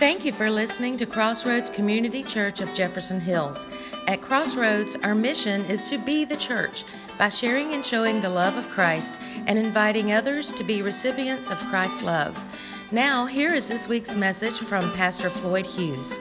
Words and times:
Thank 0.00 0.24
you 0.24 0.32
for 0.32 0.50
listening 0.50 0.96
to 0.96 1.04
Crossroads 1.04 1.68
Community 1.68 2.22
Church 2.22 2.62
of 2.62 2.72
Jefferson 2.72 3.20
Hills. 3.20 3.68
At 4.08 4.22
Crossroads, 4.22 4.96
our 5.02 5.14
mission 5.14 5.62
is 5.66 5.84
to 5.90 5.98
be 5.98 6.24
the 6.24 6.38
church 6.38 6.84
by 7.18 7.28
sharing 7.28 7.74
and 7.74 7.84
showing 7.84 8.22
the 8.22 8.30
love 8.30 8.56
of 8.56 8.66
Christ 8.70 9.20
and 9.44 9.58
inviting 9.58 10.12
others 10.12 10.52
to 10.52 10.64
be 10.64 10.80
recipients 10.80 11.50
of 11.50 11.58
Christ's 11.64 12.02
love. 12.02 12.42
Now, 12.90 13.26
here 13.26 13.52
is 13.52 13.68
this 13.68 13.88
week's 13.88 14.14
message 14.14 14.58
from 14.60 14.90
Pastor 14.92 15.28
Floyd 15.28 15.66
Hughes. 15.66 16.18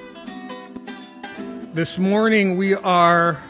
This 1.74 1.98
morning, 1.98 2.58
we 2.58 2.76
are 2.76 3.42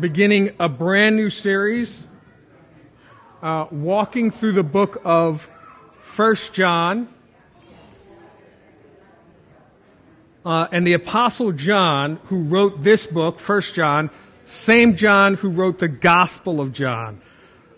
beginning 0.00 0.52
a 0.58 0.68
brand 0.70 1.14
new 1.14 1.28
series, 1.28 2.06
uh, 3.42 3.66
walking 3.70 4.30
through 4.30 4.52
the 4.52 4.62
book 4.64 5.02
of 5.04 5.46
First 6.00 6.54
John. 6.54 7.06
Uh, 10.44 10.66
and 10.72 10.86
the 10.86 10.94
apostle 10.94 11.52
John, 11.52 12.16
who 12.26 12.42
wrote 12.42 12.82
this 12.82 13.06
book, 13.06 13.40
First 13.40 13.74
John, 13.74 14.10
same 14.46 14.96
John 14.96 15.34
who 15.34 15.50
wrote 15.50 15.78
the 15.78 15.88
Gospel 15.88 16.60
of 16.60 16.72
John. 16.72 17.20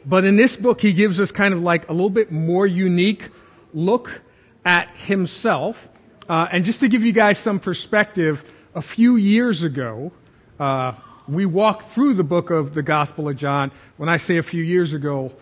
But 0.07 0.25
in 0.25 0.37
this 0.37 0.57
book, 0.57 0.81
he 0.81 0.93
gives 0.93 1.21
us 1.21 1.31
kind 1.31 1.53
of 1.55 1.61
like 1.61 1.89
a 1.89 1.93
little 1.93 2.11
bit 2.11 2.31
more 2.31 2.67
unique 2.67 3.29
look 3.75 4.23
at 4.65 4.91
himself. 4.97 5.89
Uh, 6.29 6.47
and 6.51 6.65
just 6.65 6.81
to 6.81 6.89
give 6.89 7.05
you 7.05 7.13
guys 7.13 7.39
some 7.39 7.59
perspective, 7.59 8.45
a 8.75 8.83
few 8.83 9.17
years 9.17 9.63
ago, 9.63 10.13
uh, 10.59 10.93
we 11.29 11.47
walked 11.47 11.91
through 11.91 12.15
the 12.15 12.25
book 12.25 12.51
of 12.51 12.75
the 12.75 12.83
Gospel 12.83 13.29
of 13.29 13.37
John. 13.37 13.71
When 13.97 14.09
I 14.09 14.17
say 14.17 14.39
a 14.39 14.43
few 14.43 14.63
years 14.63 14.93
ago, 14.93 15.33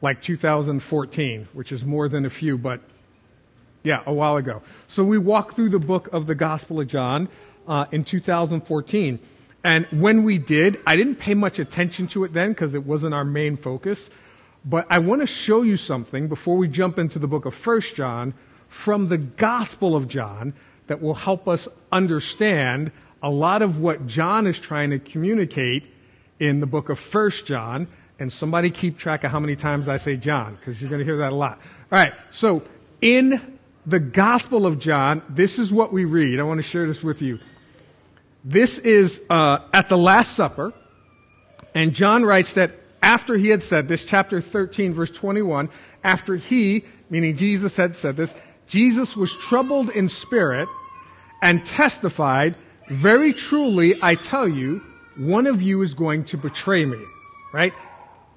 like 0.00 0.20
2014, 0.22 1.48
which 1.52 1.72
is 1.72 1.84
more 1.84 2.08
than 2.08 2.24
a 2.26 2.30
few, 2.30 2.58
but 2.58 2.80
yeah, 3.82 4.02
a 4.06 4.12
while 4.12 4.36
ago. 4.36 4.62
So 4.88 5.04
we 5.04 5.18
walked 5.18 5.54
through 5.54 5.70
the 5.70 5.78
book 5.78 6.08
of 6.12 6.26
the 6.26 6.34
Gospel 6.34 6.80
of 6.80 6.88
John 6.88 7.28
uh, 7.66 7.86
in 7.92 8.04
2014. 8.04 9.18
And 9.64 9.86
when 9.86 10.24
we 10.24 10.38
did, 10.38 10.80
I 10.86 10.96
didn't 10.96 11.16
pay 11.16 11.34
much 11.34 11.58
attention 11.58 12.06
to 12.08 12.24
it 12.24 12.32
then 12.32 12.50
because 12.50 12.74
it 12.74 12.84
wasn't 12.84 13.14
our 13.14 13.24
main 13.24 13.56
focus. 13.56 14.10
But 14.64 14.86
I 14.90 14.98
want 14.98 15.20
to 15.20 15.26
show 15.26 15.62
you 15.62 15.76
something 15.76 16.28
before 16.28 16.56
we 16.56 16.68
jump 16.68 16.98
into 16.98 17.18
the 17.18 17.26
book 17.26 17.46
of 17.46 17.54
First 17.54 17.94
John 17.94 18.34
from 18.68 19.08
the 19.08 19.18
Gospel 19.18 19.96
of 19.96 20.08
John 20.08 20.54
that 20.86 21.00
will 21.00 21.14
help 21.14 21.48
us 21.48 21.68
understand 21.90 22.92
a 23.22 23.30
lot 23.30 23.62
of 23.62 23.80
what 23.80 24.06
John 24.06 24.46
is 24.46 24.58
trying 24.58 24.90
to 24.90 24.98
communicate 24.98 25.84
in 26.40 26.60
the 26.60 26.66
book 26.66 26.88
of 26.88 26.98
First 26.98 27.46
John. 27.46 27.88
And 28.18 28.32
somebody 28.32 28.70
keep 28.70 28.98
track 28.98 29.24
of 29.24 29.32
how 29.32 29.40
many 29.40 29.56
times 29.56 29.88
I 29.88 29.96
say 29.96 30.16
John 30.16 30.56
because 30.56 30.80
you're 30.80 30.90
going 30.90 31.00
to 31.00 31.04
hear 31.04 31.18
that 31.18 31.32
a 31.32 31.36
lot. 31.36 31.60
All 31.90 31.98
right. 31.98 32.14
So 32.30 32.62
in 33.00 33.51
the 33.86 33.98
Gospel 33.98 34.66
of 34.66 34.78
John, 34.78 35.22
this 35.28 35.58
is 35.58 35.72
what 35.72 35.92
we 35.92 36.04
read. 36.04 36.38
I 36.38 36.44
want 36.44 36.58
to 36.58 36.62
share 36.62 36.86
this 36.86 37.02
with 37.02 37.20
you. 37.20 37.38
This 38.44 38.78
is 38.78 39.20
uh, 39.28 39.58
at 39.72 39.88
the 39.88 39.98
Last 39.98 40.32
Supper, 40.32 40.72
and 41.74 41.92
John 41.92 42.24
writes 42.24 42.54
that 42.54 42.72
after 43.02 43.36
he 43.36 43.48
had 43.48 43.62
said 43.62 43.88
this, 43.88 44.04
chapter 44.04 44.40
13, 44.40 44.94
verse 44.94 45.10
21, 45.10 45.68
after 46.04 46.36
he, 46.36 46.84
meaning 47.10 47.36
Jesus, 47.36 47.76
had 47.76 47.96
said 47.96 48.16
this, 48.16 48.34
Jesus 48.68 49.16
was 49.16 49.32
troubled 49.36 49.90
in 49.90 50.08
spirit 50.08 50.68
and 51.42 51.64
testified, 51.64 52.56
Very 52.88 53.32
truly, 53.32 53.94
I 54.00 54.14
tell 54.14 54.48
you, 54.48 54.82
one 55.16 55.46
of 55.46 55.60
you 55.60 55.82
is 55.82 55.94
going 55.94 56.24
to 56.26 56.36
betray 56.36 56.84
me. 56.84 57.04
Right? 57.52 57.72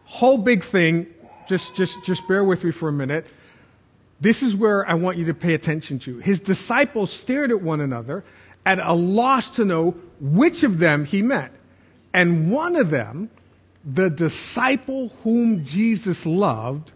Whole 0.05 0.39
big 0.39 0.63
thing. 0.63 1.07
Just, 1.47 1.75
just, 1.75 2.03
just 2.03 2.27
bear 2.27 2.43
with 2.43 2.63
me 2.63 2.71
for 2.71 2.89
a 2.89 2.93
minute. 2.93 3.27
This 4.19 4.41
is 4.41 4.55
where 4.55 4.87
I 4.89 4.93
want 4.93 5.17
you 5.17 5.25
to 5.25 5.33
pay 5.33 5.53
attention 5.53 5.99
to. 5.99 6.19
His 6.19 6.39
disciples 6.39 7.11
stared 7.11 7.51
at 7.51 7.61
one 7.61 7.81
another 7.81 8.23
at 8.65 8.79
a 8.79 8.93
loss 8.93 9.51
to 9.51 9.65
know 9.65 9.95
which 10.19 10.63
of 10.63 10.79
them 10.79 11.05
he 11.05 11.21
meant. 11.21 11.51
And 12.13 12.49
one 12.49 12.75
of 12.75 12.89
them, 12.89 13.29
the 13.83 14.09
disciple 14.09 15.09
whom 15.23 15.65
Jesus 15.65 16.25
loved, 16.25 16.93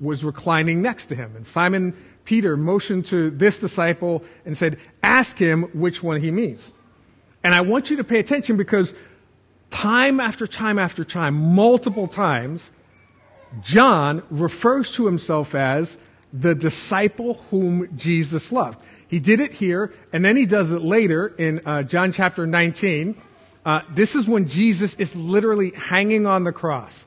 was 0.00 0.24
reclining 0.24 0.82
next 0.82 1.06
to 1.06 1.14
him. 1.14 1.34
And 1.36 1.46
Simon 1.46 1.94
Peter 2.24 2.56
motioned 2.56 3.06
to 3.06 3.30
this 3.30 3.60
disciple 3.60 4.22
and 4.44 4.56
said, 4.56 4.78
Ask 5.02 5.36
him 5.36 5.64
which 5.72 6.02
one 6.02 6.20
he 6.20 6.30
means. 6.30 6.72
And 7.44 7.54
I 7.54 7.60
want 7.60 7.90
you 7.90 7.96
to 7.96 8.04
pay 8.04 8.20
attention 8.20 8.56
because 8.56 8.94
time 9.70 10.20
after 10.20 10.46
time 10.46 10.78
after 10.78 11.04
time, 11.04 11.34
multiple 11.34 12.06
times, 12.06 12.70
John 13.62 14.22
refers 14.30 14.92
to 14.94 15.06
himself 15.06 15.54
as 15.54 15.98
the 16.32 16.54
disciple 16.54 17.34
whom 17.50 17.96
Jesus 17.96 18.52
loved. 18.52 18.80
He 19.08 19.20
did 19.20 19.40
it 19.40 19.52
here, 19.52 19.92
and 20.12 20.24
then 20.24 20.36
he 20.36 20.46
does 20.46 20.72
it 20.72 20.80
later 20.80 21.26
in 21.26 21.60
uh, 21.66 21.82
John 21.82 22.12
chapter 22.12 22.46
19. 22.46 23.20
Uh, 23.64 23.82
this 23.94 24.14
is 24.14 24.26
when 24.26 24.48
Jesus 24.48 24.94
is 24.94 25.14
literally 25.14 25.70
hanging 25.70 26.26
on 26.26 26.44
the 26.44 26.52
cross. 26.52 27.04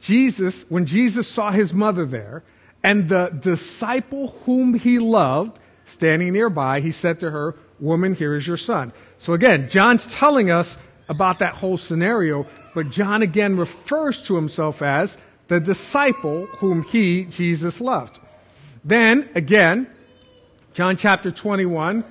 Jesus, 0.00 0.64
when 0.68 0.86
Jesus 0.86 1.26
saw 1.28 1.50
his 1.50 1.74
mother 1.74 2.06
there, 2.06 2.44
and 2.82 3.08
the 3.08 3.28
disciple 3.28 4.28
whom 4.44 4.74
he 4.74 4.98
loved 4.98 5.58
standing 5.86 6.32
nearby, 6.32 6.80
he 6.80 6.92
said 6.92 7.20
to 7.20 7.30
her, 7.30 7.56
Woman, 7.80 8.14
here 8.14 8.36
is 8.36 8.46
your 8.46 8.56
son. 8.56 8.92
So 9.18 9.32
again, 9.32 9.68
John's 9.68 10.06
telling 10.06 10.50
us 10.50 10.76
about 11.08 11.40
that 11.40 11.54
whole 11.54 11.78
scenario, 11.78 12.46
but 12.74 12.90
John 12.90 13.22
again 13.22 13.56
refers 13.56 14.22
to 14.22 14.36
himself 14.36 14.82
as 14.82 15.16
the 15.48 15.60
disciple 15.60 16.46
whom 16.58 16.82
he, 16.84 17.24
Jesus, 17.24 17.80
loved. 17.80 18.20
Then, 18.84 19.28
again, 19.34 19.88
John 20.74 20.96
chapter 20.96 21.30
21, 21.30 22.04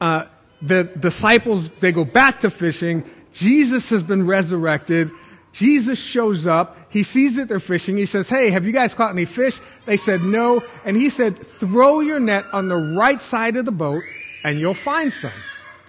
uh, 0.00 0.24
the 0.62 0.84
disciples, 0.84 1.68
they 1.80 1.92
go 1.92 2.04
back 2.04 2.40
to 2.40 2.50
fishing. 2.50 3.08
Jesus 3.32 3.90
has 3.90 4.02
been 4.02 4.26
resurrected. 4.26 5.10
Jesus 5.52 5.98
shows 5.98 6.46
up. 6.46 6.76
He 6.90 7.02
sees 7.02 7.36
that 7.36 7.48
they're 7.48 7.58
fishing. 7.58 7.96
He 7.96 8.06
says, 8.06 8.28
Hey, 8.28 8.50
have 8.50 8.66
you 8.66 8.72
guys 8.72 8.94
caught 8.94 9.10
any 9.10 9.24
fish? 9.24 9.58
They 9.86 9.96
said, 9.96 10.22
No. 10.22 10.62
And 10.84 10.96
he 10.96 11.08
said, 11.08 11.46
Throw 11.58 12.00
your 12.00 12.20
net 12.20 12.44
on 12.52 12.68
the 12.68 12.76
right 12.76 13.20
side 13.20 13.56
of 13.56 13.64
the 13.64 13.72
boat 13.72 14.02
and 14.44 14.60
you'll 14.60 14.74
find 14.74 15.12
some. 15.12 15.32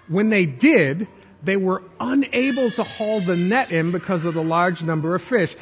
When 0.08 0.30
they 0.30 0.46
did, 0.46 1.06
they 1.42 1.56
were 1.56 1.82
unable 2.00 2.70
to 2.72 2.82
haul 2.82 3.20
the 3.20 3.36
net 3.36 3.70
in 3.70 3.92
because 3.92 4.24
of 4.24 4.34
the 4.34 4.42
large 4.42 4.82
number 4.82 5.14
of 5.14 5.22
fish. 5.22 5.54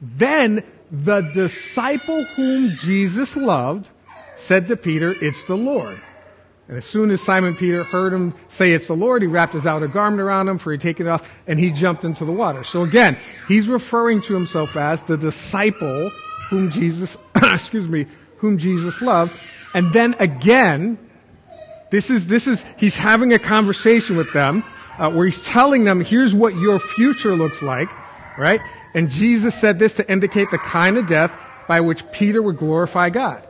Then 0.00 0.62
the 0.90 1.20
disciple 1.32 2.24
whom 2.24 2.70
Jesus 2.70 3.36
loved 3.36 3.88
said 4.36 4.66
to 4.68 4.76
Peter, 4.76 5.14
It's 5.20 5.44
the 5.44 5.56
Lord. 5.56 6.00
And 6.70 6.78
as 6.78 6.84
soon 6.84 7.10
as 7.10 7.20
Simon 7.20 7.56
Peter 7.56 7.82
heard 7.82 8.12
him 8.12 8.32
say 8.48 8.70
it's 8.70 8.86
the 8.86 8.94
Lord, 8.94 9.22
he 9.22 9.28
wrapped 9.28 9.54
his 9.54 9.66
outer 9.66 9.88
garment 9.88 10.20
around 10.20 10.48
him 10.48 10.56
for 10.56 10.70
he'd 10.70 10.80
taken 10.80 11.08
it 11.08 11.10
off 11.10 11.28
and 11.48 11.58
he 11.58 11.72
jumped 11.72 12.04
into 12.04 12.24
the 12.24 12.30
water. 12.30 12.62
So 12.62 12.84
again, 12.84 13.18
he's 13.48 13.66
referring 13.66 14.22
to 14.22 14.34
himself 14.34 14.76
as 14.76 15.02
the 15.02 15.16
disciple 15.16 16.10
whom 16.48 16.70
Jesus, 16.70 17.16
excuse 17.42 17.88
me, 17.88 18.06
whom 18.36 18.56
Jesus 18.56 19.02
loved. 19.02 19.32
And 19.74 19.92
then 19.92 20.14
again, 20.20 20.96
this 21.90 22.08
is, 22.08 22.28
this 22.28 22.46
is, 22.46 22.64
he's 22.76 22.96
having 22.96 23.32
a 23.32 23.38
conversation 23.40 24.16
with 24.16 24.32
them, 24.32 24.62
uh, 24.96 25.10
where 25.10 25.26
he's 25.26 25.44
telling 25.44 25.84
them, 25.84 26.00
here's 26.00 26.36
what 26.36 26.54
your 26.54 26.78
future 26.78 27.34
looks 27.34 27.62
like, 27.62 27.88
right? 28.38 28.60
And 28.94 29.10
Jesus 29.10 29.54
said 29.54 29.78
this 29.78 29.94
to 29.96 30.10
indicate 30.10 30.50
the 30.50 30.58
kind 30.58 30.98
of 30.98 31.06
death 31.06 31.32
by 31.68 31.80
which 31.80 32.10
Peter 32.10 32.42
would 32.42 32.56
glorify 32.56 33.10
God. 33.10 33.46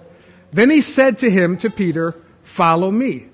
Then 0.52 0.70
he 0.70 0.80
said 0.80 1.18
to 1.18 1.30
him, 1.30 1.56
to 1.58 1.70
Peter, 1.70 2.14
follow 2.42 2.90
me. 2.90 3.28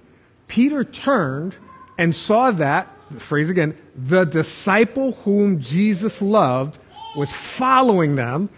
Peter 0.48 0.84
turned 0.84 1.54
and 1.98 2.14
saw 2.14 2.50
that, 2.52 2.88
the 3.10 3.20
phrase 3.20 3.50
again, 3.50 3.76
the 3.96 4.24
disciple 4.24 5.12
whom 5.24 5.60
Jesus 5.60 6.20
loved 6.20 6.78
was 7.16 7.32
following 7.32 8.14
them. 8.14 8.48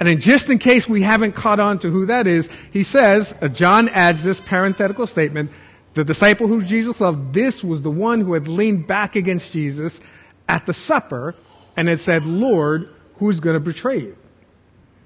And 0.00 0.08
then 0.08 0.20
just 0.20 0.50
in 0.50 0.58
case 0.58 0.88
we 0.88 1.02
haven't 1.02 1.32
caught 1.32 1.60
on 1.60 1.78
to 1.80 1.90
who 1.90 2.06
that 2.06 2.26
is, 2.26 2.48
he 2.72 2.82
says, 2.82 3.34
uh, 3.40 3.48
John 3.48 3.88
adds 3.90 4.24
this 4.24 4.40
parenthetical 4.40 5.06
statement, 5.06 5.50
the 5.94 6.04
disciple 6.04 6.48
who 6.48 6.62
Jesus 6.62 7.00
loved, 7.00 7.32
this 7.32 7.62
was 7.64 7.82
the 7.82 7.90
one 7.90 8.20
who 8.20 8.34
had 8.34 8.48
leaned 8.48 8.86
back 8.86 9.16
against 9.16 9.52
Jesus 9.52 10.00
at 10.48 10.66
the 10.66 10.74
supper 10.74 11.34
and 11.76 11.88
had 11.88 12.00
said, 12.00 12.26
Lord, 12.26 12.90
who's 13.18 13.40
going 13.40 13.54
to 13.54 13.60
betray 13.60 13.98
you? 13.98 14.16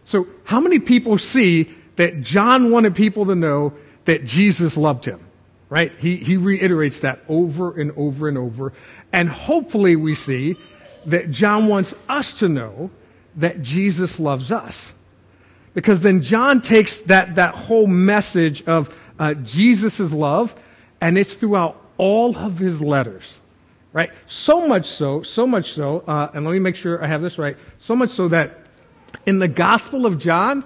So 0.04 0.26
how 0.44 0.60
many 0.60 0.78
people 0.78 1.18
see 1.18 1.70
that 1.96 2.22
John 2.22 2.70
wanted 2.70 2.94
people 2.94 3.26
to 3.26 3.34
know 3.34 3.74
that 4.04 4.24
Jesus 4.24 4.76
loved 4.76 5.04
him? 5.04 5.20
Right? 5.68 5.92
He, 5.98 6.16
he 6.16 6.36
reiterates 6.36 7.00
that 7.00 7.20
over 7.28 7.78
and 7.78 7.92
over 7.96 8.28
and 8.28 8.36
over. 8.36 8.72
And 9.12 9.28
hopefully 9.28 9.94
we 9.94 10.14
see 10.14 10.56
that 11.06 11.30
John 11.30 11.68
wants 11.68 11.94
us 12.08 12.34
to 12.34 12.48
know 12.48 12.90
that 13.36 13.62
Jesus 13.62 14.18
loves 14.18 14.50
us. 14.50 14.92
Because 15.74 16.02
then 16.02 16.22
John 16.22 16.60
takes 16.60 17.00
that, 17.02 17.36
that 17.36 17.54
whole 17.54 17.86
message 17.86 18.64
of 18.64 18.94
uh, 19.18 19.34
Jesus' 19.34 20.12
love 20.12 20.54
and 21.00 21.16
it's 21.16 21.34
throughout 21.34 21.80
all 21.96 22.36
of 22.36 22.58
his 22.58 22.80
letters. 22.80 23.39
Right? 23.92 24.10
So 24.26 24.66
much 24.66 24.86
so, 24.86 25.22
so 25.22 25.46
much 25.46 25.72
so, 25.72 26.04
uh, 26.06 26.30
and 26.32 26.44
let 26.44 26.52
me 26.52 26.60
make 26.60 26.76
sure 26.76 27.02
I 27.02 27.08
have 27.08 27.22
this 27.22 27.38
right, 27.38 27.56
so 27.78 27.96
much 27.96 28.10
so 28.10 28.28
that 28.28 28.66
in 29.26 29.40
the 29.40 29.48
Gospel 29.48 30.06
of 30.06 30.18
John, 30.18 30.64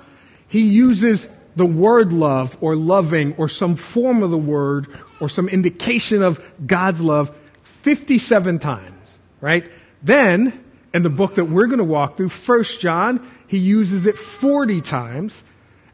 he 0.48 0.66
uses 0.66 1.28
the 1.56 1.66
word 1.66 2.12
love 2.12 2.58
or 2.60 2.76
loving 2.76 3.34
or 3.36 3.48
some 3.48 3.76
form 3.76 4.22
of 4.22 4.30
the 4.30 4.38
word 4.38 4.88
or 5.20 5.28
some 5.28 5.48
indication 5.48 6.22
of 6.22 6.42
God's 6.66 7.00
love 7.00 7.34
57 7.62 8.58
times, 8.58 9.08
right? 9.40 9.70
Then, 10.02 10.64
in 10.92 11.02
the 11.02 11.10
book 11.10 11.36
that 11.36 11.46
we're 11.46 11.66
going 11.66 11.78
to 11.78 11.84
walk 11.84 12.16
through, 12.16 12.28
1 12.28 12.64
John, 12.78 13.30
he 13.46 13.58
uses 13.58 14.06
it 14.06 14.16
40 14.16 14.80
times. 14.80 15.42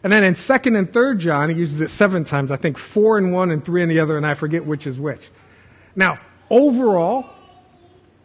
And 0.02 0.12
then 0.12 0.24
in 0.24 0.34
2nd 0.34 0.78
and 0.78 0.90
3rd 0.90 1.18
John, 1.18 1.50
he 1.50 1.56
uses 1.56 1.80
it 1.80 1.90
seven 1.90 2.24
times. 2.24 2.50
I 2.50 2.56
think 2.56 2.78
four 2.78 3.18
in 3.18 3.32
one 3.32 3.50
and 3.50 3.64
three 3.64 3.82
in 3.82 3.88
the 3.88 4.00
other, 4.00 4.16
and 4.16 4.26
I 4.26 4.34
forget 4.34 4.64
which 4.64 4.86
is 4.86 4.98
which. 4.98 5.30
Now, 5.94 6.18
overall, 6.50 7.26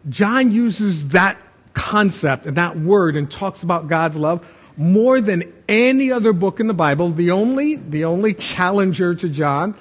John 0.08 0.52
uses 0.52 1.08
that 1.08 1.38
concept 1.72 2.46
and 2.46 2.56
that 2.56 2.78
word 2.78 3.16
and 3.16 3.30
talks 3.30 3.62
about 3.62 3.88
God's 3.88 4.16
love 4.16 4.46
more 4.76 5.20
than 5.20 5.52
any 5.68 6.12
other 6.12 6.32
book 6.32 6.60
in 6.60 6.66
the 6.66 6.74
Bible. 6.74 7.10
The 7.10 7.30
only, 7.30 7.76
the 7.76 8.04
only 8.04 8.34
challenger 8.34 9.14
to 9.14 9.28
John 9.28 9.74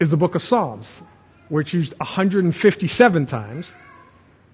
is 0.00 0.10
the 0.10 0.16
book 0.16 0.34
of 0.34 0.42
Psalms, 0.42 1.02
which 1.48 1.74
used 1.74 1.94
157 1.98 3.26
times. 3.26 3.70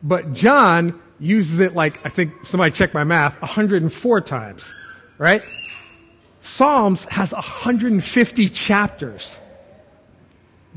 But 0.02 0.32
John 0.32 1.00
uses 1.18 1.60
it 1.60 1.74
like, 1.74 2.04
I 2.04 2.08
think 2.08 2.32
somebody 2.44 2.72
checked 2.72 2.94
my 2.94 3.04
math, 3.04 3.40
104 3.40 4.20
times, 4.22 4.72
right? 5.18 5.42
Psalms 6.42 7.04
has 7.06 7.32
150 7.32 8.48
chapters. 8.48 9.36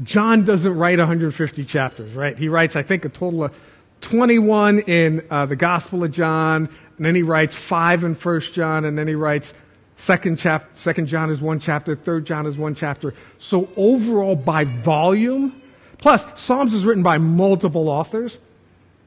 John 0.02 0.44
doesn't 0.44 0.76
write 0.76 0.98
150 0.98 1.66
chapters, 1.66 2.16
right? 2.16 2.38
He 2.38 2.48
writes, 2.48 2.76
I 2.76 2.82
think, 2.82 3.06
a 3.06 3.10
total 3.10 3.44
of 3.44 3.54
21 4.02 4.80
in 4.80 5.26
uh, 5.30 5.46
the 5.46 5.56
Gospel 5.56 6.04
of 6.04 6.12
John, 6.12 6.68
and 6.98 7.06
then 7.06 7.16
he 7.16 7.22
writes 7.22 7.54
five 7.54 8.04
in 8.04 8.16
First 8.16 8.54
John, 8.54 8.86
and 8.86 8.98
then 8.98 9.08
he 9.08 9.16
writes 9.16 9.54
second 9.98 10.40
chapter. 10.40 10.68
Second 10.76 11.08
John 11.08 11.30
is 11.30 11.42
one 11.42 11.60
chapter, 11.60 11.96
third 11.96 12.26
John 12.26 12.48
is 12.48 12.58
one 12.58 12.74
chapter. 12.74 13.14
So 13.38 13.70
overall, 13.78 14.36
by 14.36 14.64
volume, 14.64 15.62
plus 16.00 16.26
Psalms 16.36 16.74
is 16.74 16.86
written 16.86 17.04
by 17.04 17.20
multiple 17.20 17.88
authors. 17.88 18.40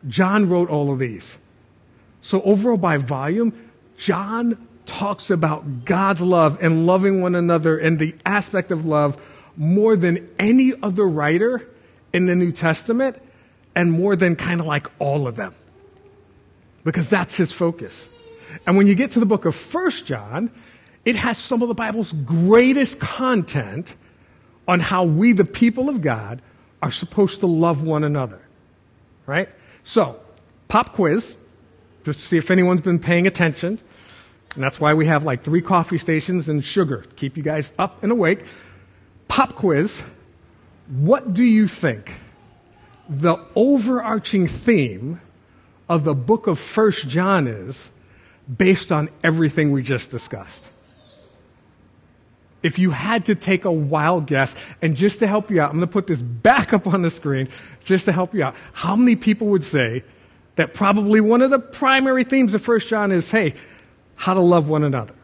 John 0.08 0.48
wrote 0.48 0.70
all 0.70 0.92
of 0.92 0.98
these. 1.00 1.36
So 2.22 2.42
overall, 2.42 2.76
by 2.76 2.96
volume, 2.96 3.70
John 3.98 4.66
talks 4.86 5.30
about 5.30 5.84
God's 5.84 6.20
love 6.20 6.58
and 6.62 6.86
loving 6.86 7.20
one 7.20 7.34
another 7.34 7.76
and 7.76 7.98
the 7.98 8.14
aspect 8.24 8.70
of 8.70 8.86
love 8.86 9.20
more 9.56 9.96
than 9.96 10.28
any 10.38 10.72
other 10.82 11.06
writer 11.06 11.68
in 12.12 12.26
the 12.26 12.34
New 12.34 12.52
Testament 12.52 13.20
and 13.74 13.92
more 13.92 14.16
than 14.16 14.36
kind 14.36 14.60
of 14.60 14.66
like 14.66 14.88
all 14.98 15.26
of 15.26 15.36
them. 15.36 15.54
Because 16.84 17.10
that's 17.10 17.36
his 17.36 17.52
focus. 17.52 18.08
And 18.66 18.76
when 18.76 18.86
you 18.86 18.94
get 18.94 19.12
to 19.12 19.20
the 19.20 19.26
book 19.26 19.44
of 19.44 19.54
First 19.54 20.06
John, 20.06 20.50
it 21.04 21.16
has 21.16 21.38
some 21.38 21.62
of 21.62 21.68
the 21.68 21.74
Bible's 21.74 22.12
greatest 22.12 22.98
content 22.98 23.94
on 24.68 24.80
how 24.80 25.04
we, 25.04 25.32
the 25.32 25.44
people 25.44 25.88
of 25.88 26.00
God, 26.00 26.42
are 26.82 26.90
supposed 26.90 27.40
to 27.40 27.46
love 27.46 27.84
one 27.84 28.04
another. 28.04 28.40
Right? 29.26 29.48
So, 29.84 30.20
pop 30.68 30.94
quiz, 30.94 31.36
just 32.04 32.20
to 32.20 32.26
see 32.26 32.38
if 32.38 32.50
anyone's 32.50 32.80
been 32.80 32.98
paying 32.98 33.26
attention. 33.26 33.78
And 34.54 34.64
that's 34.64 34.80
why 34.80 34.94
we 34.94 35.06
have 35.06 35.24
like 35.24 35.44
three 35.44 35.60
coffee 35.60 35.98
stations 35.98 36.48
and 36.48 36.64
sugar. 36.64 37.02
To 37.02 37.14
keep 37.14 37.36
you 37.36 37.42
guys 37.42 37.72
up 37.78 38.02
and 38.02 38.10
awake. 38.10 38.44
Pop 39.28 39.54
quiz. 39.54 40.02
What 40.88 41.34
do 41.34 41.44
you 41.44 41.66
think 41.66 42.12
the 43.08 43.36
overarching 43.54 44.46
theme 44.46 45.20
of 45.88 46.04
the 46.04 46.14
book 46.14 46.46
of 46.46 46.58
First 46.58 47.08
John 47.08 47.46
is 47.46 47.90
based 48.56 48.92
on 48.92 49.08
everything 49.24 49.72
we 49.72 49.82
just 49.82 50.10
discussed? 50.10 50.64
If 52.62 52.78
you 52.78 52.90
had 52.90 53.26
to 53.26 53.34
take 53.34 53.64
a 53.64 53.70
wild 53.70 54.26
guess, 54.26 54.54
and 54.82 54.96
just 54.96 55.20
to 55.20 55.26
help 55.26 55.50
you 55.50 55.60
out, 55.60 55.70
I'm 55.70 55.76
going 55.76 55.86
to 55.86 55.92
put 55.92 56.06
this 56.06 56.22
back 56.22 56.72
up 56.72 56.86
on 56.86 57.02
the 57.02 57.10
screen 57.10 57.48
just 57.84 58.06
to 58.06 58.12
help 58.12 58.34
you 58.34 58.42
out. 58.42 58.56
How 58.72 58.96
many 58.96 59.14
people 59.14 59.48
would 59.48 59.64
say 59.64 60.02
that 60.56 60.74
probably 60.74 61.20
one 61.20 61.42
of 61.42 61.50
the 61.50 61.58
primary 61.58 62.24
themes 62.24 62.54
of 62.54 62.62
First 62.62 62.88
John 62.88 63.12
is, 63.12 63.30
hey, 63.30 63.54
how 64.16 64.34
to 64.34 64.40
love 64.40 64.68
one 64.68 64.82
another. 64.82 65.14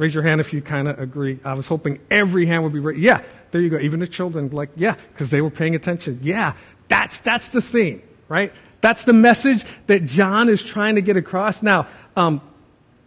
Raise 0.00 0.14
your 0.14 0.22
hand 0.22 0.40
if 0.40 0.54
you 0.54 0.62
kind 0.62 0.88
of 0.88 0.98
agree. 0.98 1.38
I 1.44 1.52
was 1.52 1.66
hoping 1.66 1.98
every 2.10 2.46
hand 2.46 2.62
would 2.62 2.72
be 2.72 2.78
raised. 2.78 3.00
Yeah, 3.00 3.22
there 3.50 3.60
you 3.60 3.68
go. 3.68 3.78
Even 3.78 4.00
the 4.00 4.06
children, 4.06 4.48
like, 4.48 4.70
yeah, 4.74 4.94
because 5.12 5.28
they 5.28 5.42
were 5.42 5.50
paying 5.50 5.74
attention. 5.74 6.20
Yeah, 6.22 6.54
that's, 6.88 7.20
that's 7.20 7.50
the 7.50 7.60
theme, 7.60 8.00
right? 8.26 8.50
That's 8.80 9.04
the 9.04 9.12
message 9.12 9.62
that 9.88 10.06
John 10.06 10.48
is 10.48 10.62
trying 10.62 10.94
to 10.94 11.02
get 11.02 11.18
across. 11.18 11.62
Now, 11.62 11.86
um, 12.16 12.40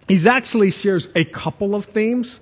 he's 0.07 0.28
actually 0.28 0.69
shares 0.69 1.07
a 1.16 1.25
couple 1.25 1.74
of 1.74 1.86
themes, 1.86 2.40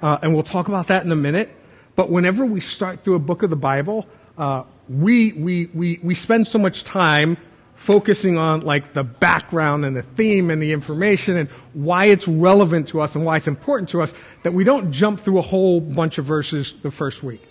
uh, 0.00 0.16
and 0.22 0.32
we'll 0.32 0.44
talk 0.44 0.68
about 0.68 0.86
that 0.86 1.04
in 1.04 1.12
a 1.12 1.16
minute. 1.16 1.54
But 1.94 2.08
whenever 2.08 2.46
we 2.46 2.60
start 2.62 3.04
through 3.04 3.16
a 3.16 3.18
book 3.18 3.42
of 3.42 3.50
the 3.50 3.56
Bible, 3.56 4.06
uh, 4.38 4.62
we, 4.88 5.34
we, 5.34 5.66
we, 5.74 6.00
we 6.02 6.14
spend 6.14 6.48
so 6.48 6.58
much 6.58 6.84
time 6.84 7.36
focusing 7.84 8.38
on 8.38 8.62
like 8.62 8.94
the 8.94 9.04
background 9.04 9.84
and 9.84 9.94
the 9.94 10.02
theme 10.02 10.50
and 10.50 10.62
the 10.62 10.72
information 10.72 11.36
and 11.36 11.50
why 11.74 12.06
it's 12.06 12.26
relevant 12.26 12.88
to 12.88 13.00
us 13.02 13.14
and 13.14 13.26
why 13.26 13.36
it's 13.36 13.46
important 13.46 13.90
to 13.90 14.00
us 14.00 14.14
that 14.42 14.54
we 14.54 14.64
don't 14.64 14.90
jump 14.90 15.20
through 15.20 15.38
a 15.38 15.42
whole 15.42 15.80
bunch 15.80 16.16
of 16.16 16.24
verses 16.24 16.74
the 16.82 16.90
first 16.90 17.22
week. 17.22 17.42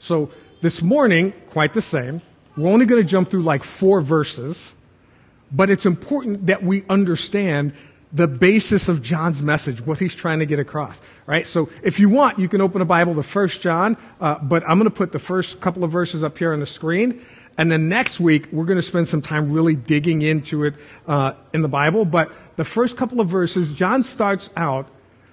So 0.00 0.32
this 0.60 0.82
morning, 0.82 1.32
quite 1.50 1.72
the 1.72 1.80
same. 1.80 2.20
We're 2.56 2.70
only 2.70 2.84
going 2.84 3.00
to 3.00 3.08
jump 3.08 3.30
through 3.30 3.44
like 3.44 3.62
four 3.62 4.00
verses, 4.00 4.72
but 5.52 5.70
it's 5.70 5.86
important 5.86 6.46
that 6.46 6.64
we 6.64 6.84
understand 6.88 7.72
the 8.12 8.26
basis 8.26 8.88
of 8.88 9.02
John's 9.02 9.40
message, 9.40 9.80
what 9.80 10.00
he's 10.00 10.14
trying 10.14 10.40
to 10.40 10.46
get 10.46 10.58
across, 10.58 10.98
right? 11.26 11.46
So 11.46 11.68
if 11.84 12.00
you 12.00 12.08
want, 12.08 12.40
you 12.40 12.48
can 12.48 12.60
open 12.60 12.82
a 12.82 12.84
Bible 12.84 13.14
to 13.14 13.22
First 13.22 13.60
John, 13.60 13.96
uh, 14.20 14.38
but 14.40 14.64
I'm 14.64 14.78
going 14.78 14.90
to 14.90 14.96
put 14.96 15.12
the 15.12 15.18
first 15.20 15.60
couple 15.60 15.84
of 15.84 15.92
verses 15.92 16.24
up 16.24 16.38
here 16.38 16.52
on 16.52 16.58
the 16.58 16.66
screen, 16.66 17.24
and 17.58 17.70
then 17.70 17.88
next 17.88 18.20
week, 18.20 18.48
we're 18.52 18.64
going 18.64 18.78
to 18.78 18.82
spend 18.82 19.08
some 19.08 19.22
time 19.22 19.50
really 19.50 19.74
digging 19.74 20.22
into 20.22 20.64
it 20.64 20.74
uh, 21.06 21.32
in 21.54 21.62
the 21.62 21.68
Bible. 21.68 22.04
But 22.04 22.30
the 22.56 22.64
first 22.64 22.96
couple 22.96 23.20
of 23.20 23.28
verses, 23.28 23.72
John 23.72 24.04
starts 24.04 24.50
out, 24.56 24.88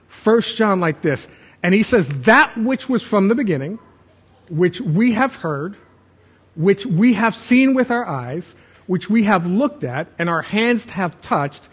First 0.07 0.55
John 0.55 0.79
like 0.79 1.01
this. 1.01 1.27
And 1.63 1.73
he 1.73 1.83
says, 1.83 2.07
That 2.07 2.55
which 2.57 2.87
was 2.87 3.01
from 3.01 3.27
the 3.27 3.35
beginning, 3.35 3.79
which 4.49 4.79
we 4.79 5.13
have 5.13 5.35
heard, 5.35 5.75
which 6.55 6.85
we 6.85 7.13
have 7.13 7.35
seen 7.35 7.73
with 7.73 7.91
our 7.91 8.05
eyes, 8.05 8.55
which 8.87 9.09
we 9.09 9.23
have 9.23 9.45
looked 9.45 9.83
at, 9.83 10.07
and 10.19 10.29
our 10.29 10.41
hands 10.41 10.85
have 10.85 11.19
touched, 11.21 11.67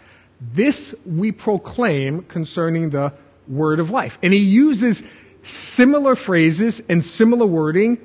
this 0.53 0.95
we 1.05 1.31
proclaim 1.31 2.23
concerning 2.23 2.89
the 2.89 3.13
word 3.47 3.79
of 3.79 3.91
life. 3.91 4.17
And 4.23 4.33
he 4.33 4.39
uses 4.39 5.03
similar 5.43 6.15
phrases 6.15 6.81
and 6.89 7.03
similar 7.03 7.45
wording 7.45 7.99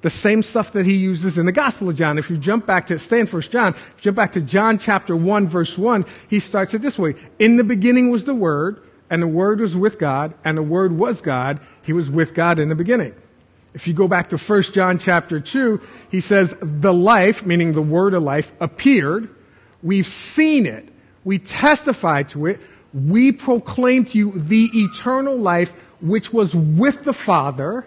the 0.00 0.10
same 0.10 0.42
stuff 0.42 0.72
that 0.72 0.86
he 0.86 0.94
uses 0.94 1.38
in 1.38 1.46
the 1.46 1.52
Gospel 1.52 1.88
of 1.88 1.96
John. 1.96 2.18
If 2.18 2.30
you 2.30 2.36
jump 2.36 2.66
back 2.66 2.86
to, 2.88 2.98
stay 2.98 3.20
in 3.20 3.26
First 3.26 3.50
John, 3.50 3.74
jump 4.00 4.16
back 4.16 4.32
to 4.32 4.40
John 4.40 4.78
chapter 4.78 5.16
1 5.16 5.48
verse 5.48 5.76
1, 5.76 6.04
he 6.28 6.38
starts 6.38 6.74
it 6.74 6.82
this 6.82 6.98
way. 6.98 7.14
In 7.38 7.56
the 7.56 7.64
beginning 7.64 8.10
was 8.10 8.24
the 8.24 8.34
Word, 8.34 8.82
and 9.10 9.22
the 9.22 9.28
Word 9.28 9.60
was 9.60 9.76
with 9.76 9.98
God, 9.98 10.34
and 10.44 10.56
the 10.56 10.62
Word 10.62 10.92
was 10.92 11.20
God. 11.20 11.60
He 11.84 11.92
was 11.92 12.08
with 12.08 12.34
God 12.34 12.58
in 12.60 12.68
the 12.68 12.74
beginning. 12.74 13.14
If 13.74 13.86
you 13.86 13.94
go 13.94 14.08
back 14.08 14.30
to 14.30 14.38
1 14.38 14.62
John 14.64 14.98
chapter 14.98 15.40
2, 15.40 15.80
he 16.10 16.20
says, 16.20 16.54
the 16.60 16.92
life, 16.92 17.44
meaning 17.44 17.72
the 17.72 17.82
word 17.82 18.14
of 18.14 18.22
life, 18.22 18.52
appeared. 18.60 19.28
We've 19.82 20.06
seen 20.06 20.66
it. 20.66 20.88
We 21.24 21.38
testify 21.38 22.24
to 22.24 22.46
it. 22.46 22.60
We 22.94 23.32
proclaim 23.32 24.06
to 24.06 24.18
you 24.18 24.32
the 24.34 24.70
eternal 24.74 25.36
life 25.36 25.70
which 26.00 26.32
was 26.32 26.54
with 26.54 27.04
the 27.04 27.12
Father 27.12 27.86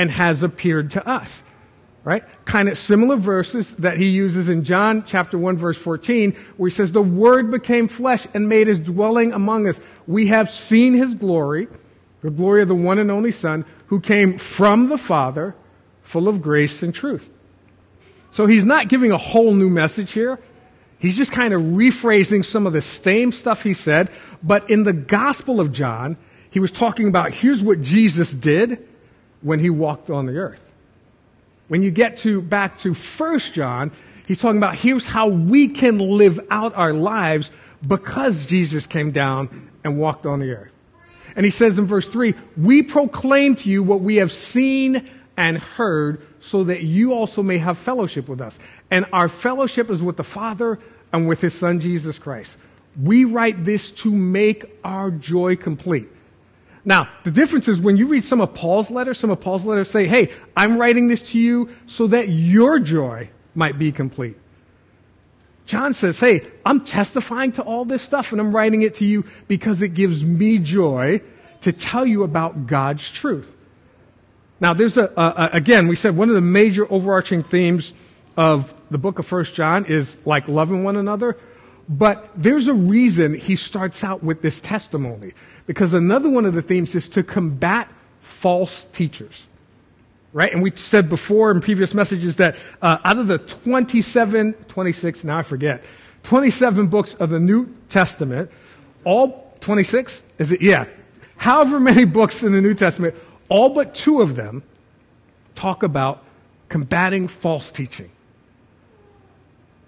and 0.00 0.10
has 0.10 0.42
appeared 0.42 0.92
to 0.92 1.06
us. 1.06 1.42
Right? 2.04 2.24
Kind 2.46 2.70
of 2.70 2.78
similar 2.78 3.16
verses 3.16 3.74
that 3.74 3.98
he 3.98 4.08
uses 4.08 4.48
in 4.48 4.64
John 4.64 5.04
chapter 5.04 5.36
1 5.36 5.58
verse 5.58 5.76
14 5.76 6.34
where 6.56 6.70
he 6.70 6.74
says, 6.74 6.92
the 6.92 7.02
word 7.02 7.50
became 7.50 7.86
flesh 7.86 8.26
and 8.32 8.48
made 8.48 8.66
his 8.66 8.80
dwelling 8.80 9.34
among 9.34 9.68
us. 9.68 9.78
We 10.06 10.28
have 10.28 10.50
seen 10.50 10.94
his 10.94 11.14
glory, 11.14 11.68
the 12.22 12.30
glory 12.30 12.62
of 12.62 12.68
the 12.68 12.74
one 12.74 12.98
and 12.98 13.10
only 13.10 13.30
son 13.30 13.66
who 13.88 14.00
came 14.00 14.38
from 14.38 14.88
the 14.88 14.96
Father 14.96 15.54
full 16.00 16.28
of 16.28 16.40
grace 16.40 16.82
and 16.82 16.94
truth. 16.94 17.28
So 18.32 18.46
he's 18.46 18.64
not 18.64 18.88
giving 18.88 19.12
a 19.12 19.18
whole 19.18 19.52
new 19.52 19.68
message 19.68 20.12
here. 20.12 20.38
He's 20.98 21.18
just 21.18 21.32
kind 21.32 21.52
of 21.52 21.60
rephrasing 21.60 22.42
some 22.42 22.66
of 22.66 22.72
the 22.72 22.80
same 22.80 23.32
stuff 23.32 23.62
he 23.62 23.74
said, 23.74 24.08
but 24.42 24.70
in 24.70 24.84
the 24.84 24.94
Gospel 24.94 25.60
of 25.60 25.72
John, 25.72 26.16
he 26.50 26.58
was 26.58 26.72
talking 26.72 27.08
about 27.08 27.32
here's 27.32 27.62
what 27.62 27.82
Jesus 27.82 28.32
did 28.32 28.86
when 29.42 29.58
he 29.58 29.70
walked 29.70 30.10
on 30.10 30.26
the 30.26 30.36
earth. 30.36 30.60
When 31.68 31.82
you 31.82 31.90
get 31.90 32.16
to 32.18 32.42
back 32.42 32.78
to 32.80 32.94
First 32.94 33.54
John, 33.54 33.92
he's 34.26 34.40
talking 34.40 34.58
about 34.58 34.74
here's 34.74 35.06
how 35.06 35.28
we 35.28 35.68
can 35.68 35.98
live 35.98 36.40
out 36.50 36.74
our 36.74 36.92
lives 36.92 37.50
because 37.86 38.46
Jesus 38.46 38.86
came 38.86 39.10
down 39.12 39.70
and 39.84 39.98
walked 39.98 40.26
on 40.26 40.40
the 40.40 40.50
earth. 40.52 40.72
And 41.36 41.44
he 41.44 41.50
says 41.50 41.78
in 41.78 41.86
verse 41.86 42.08
3, 42.08 42.34
we 42.56 42.82
proclaim 42.82 43.54
to 43.56 43.70
you 43.70 43.82
what 43.82 44.00
we 44.00 44.16
have 44.16 44.32
seen 44.32 45.08
and 45.36 45.58
heard 45.58 46.26
so 46.40 46.64
that 46.64 46.82
you 46.82 47.14
also 47.14 47.42
may 47.42 47.58
have 47.58 47.78
fellowship 47.78 48.28
with 48.28 48.40
us. 48.40 48.58
And 48.90 49.06
our 49.12 49.28
fellowship 49.28 49.90
is 49.90 50.02
with 50.02 50.16
the 50.16 50.24
Father 50.24 50.78
and 51.12 51.28
with 51.28 51.40
his 51.40 51.54
Son 51.54 51.80
Jesus 51.80 52.18
Christ. 52.18 52.56
We 53.00 53.24
write 53.24 53.64
this 53.64 53.90
to 53.92 54.10
make 54.10 54.78
our 54.82 55.10
joy 55.10 55.56
complete. 55.56 56.08
Now, 56.90 57.08
the 57.22 57.30
difference 57.30 57.68
is 57.68 57.80
when 57.80 57.96
you 57.96 58.08
read 58.08 58.24
some 58.24 58.40
of 58.40 58.52
Paul's 58.52 58.90
letters, 58.90 59.16
some 59.16 59.30
of 59.30 59.38
Paul's 59.38 59.64
letters 59.64 59.88
say, 59.88 60.08
hey, 60.08 60.32
I'm 60.56 60.76
writing 60.76 61.06
this 61.06 61.22
to 61.30 61.38
you 61.38 61.68
so 61.86 62.08
that 62.08 62.30
your 62.30 62.80
joy 62.80 63.30
might 63.54 63.78
be 63.78 63.92
complete. 63.92 64.36
John 65.66 65.94
says, 65.94 66.18
hey, 66.18 66.48
I'm 66.66 66.84
testifying 66.84 67.52
to 67.52 67.62
all 67.62 67.84
this 67.84 68.02
stuff 68.02 68.32
and 68.32 68.40
I'm 68.40 68.52
writing 68.52 68.82
it 68.82 68.96
to 68.96 69.04
you 69.04 69.24
because 69.46 69.82
it 69.82 69.94
gives 69.94 70.24
me 70.24 70.58
joy 70.58 71.20
to 71.60 71.70
tell 71.70 72.04
you 72.04 72.24
about 72.24 72.66
God's 72.66 73.08
truth. 73.08 73.48
Now, 74.58 74.74
there's 74.74 74.96
a, 74.96 75.12
a, 75.16 75.50
again, 75.52 75.86
we 75.86 75.94
said 75.94 76.16
one 76.16 76.28
of 76.28 76.34
the 76.34 76.40
major 76.40 76.92
overarching 76.92 77.44
themes 77.44 77.92
of 78.36 78.74
the 78.90 78.98
book 78.98 79.20
of 79.20 79.26
First 79.28 79.54
John 79.54 79.84
is 79.84 80.18
like 80.26 80.48
loving 80.48 80.82
one 80.82 80.96
another. 80.96 81.38
But 81.90 82.30
there's 82.36 82.68
a 82.68 82.72
reason 82.72 83.34
he 83.34 83.56
starts 83.56 84.04
out 84.04 84.22
with 84.22 84.42
this 84.42 84.60
testimony. 84.60 85.32
Because 85.66 85.92
another 85.92 86.30
one 86.30 86.44
of 86.44 86.54
the 86.54 86.62
themes 86.62 86.94
is 86.94 87.08
to 87.10 87.24
combat 87.24 87.88
false 88.22 88.84
teachers. 88.92 89.46
Right? 90.32 90.52
And 90.52 90.62
we 90.62 90.70
said 90.76 91.08
before 91.08 91.50
in 91.50 91.60
previous 91.60 91.92
messages 91.92 92.36
that 92.36 92.56
uh, 92.80 92.98
out 93.04 93.18
of 93.18 93.26
the 93.26 93.38
27, 93.38 94.52
26, 94.52 95.24
now 95.24 95.38
I 95.38 95.42
forget, 95.42 95.84
27 96.22 96.86
books 96.86 97.14
of 97.14 97.30
the 97.30 97.40
New 97.40 97.74
Testament, 97.88 98.50
all 99.04 99.52
26? 99.60 100.22
Is 100.38 100.52
it? 100.52 100.62
Yeah. 100.62 100.86
However 101.36 101.80
many 101.80 102.04
books 102.04 102.44
in 102.44 102.52
the 102.52 102.60
New 102.60 102.74
Testament, 102.74 103.16
all 103.48 103.70
but 103.70 103.96
two 103.96 104.22
of 104.22 104.36
them 104.36 104.62
talk 105.56 105.82
about 105.82 106.22
combating 106.68 107.26
false 107.26 107.72
teaching. 107.72 108.10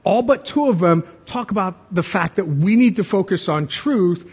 All 0.05 0.23
but 0.23 0.45
two 0.45 0.69
of 0.69 0.79
them 0.81 1.05
talk 1.27 1.51
about 1.51 1.95
the 1.95 2.03
fact 2.03 2.37
that 2.37 2.47
we 2.47 2.77
need 2.77 2.97
to 2.97 3.05
focus 3.05 3.49
on 3.49 3.69
truth. 3.69 4.29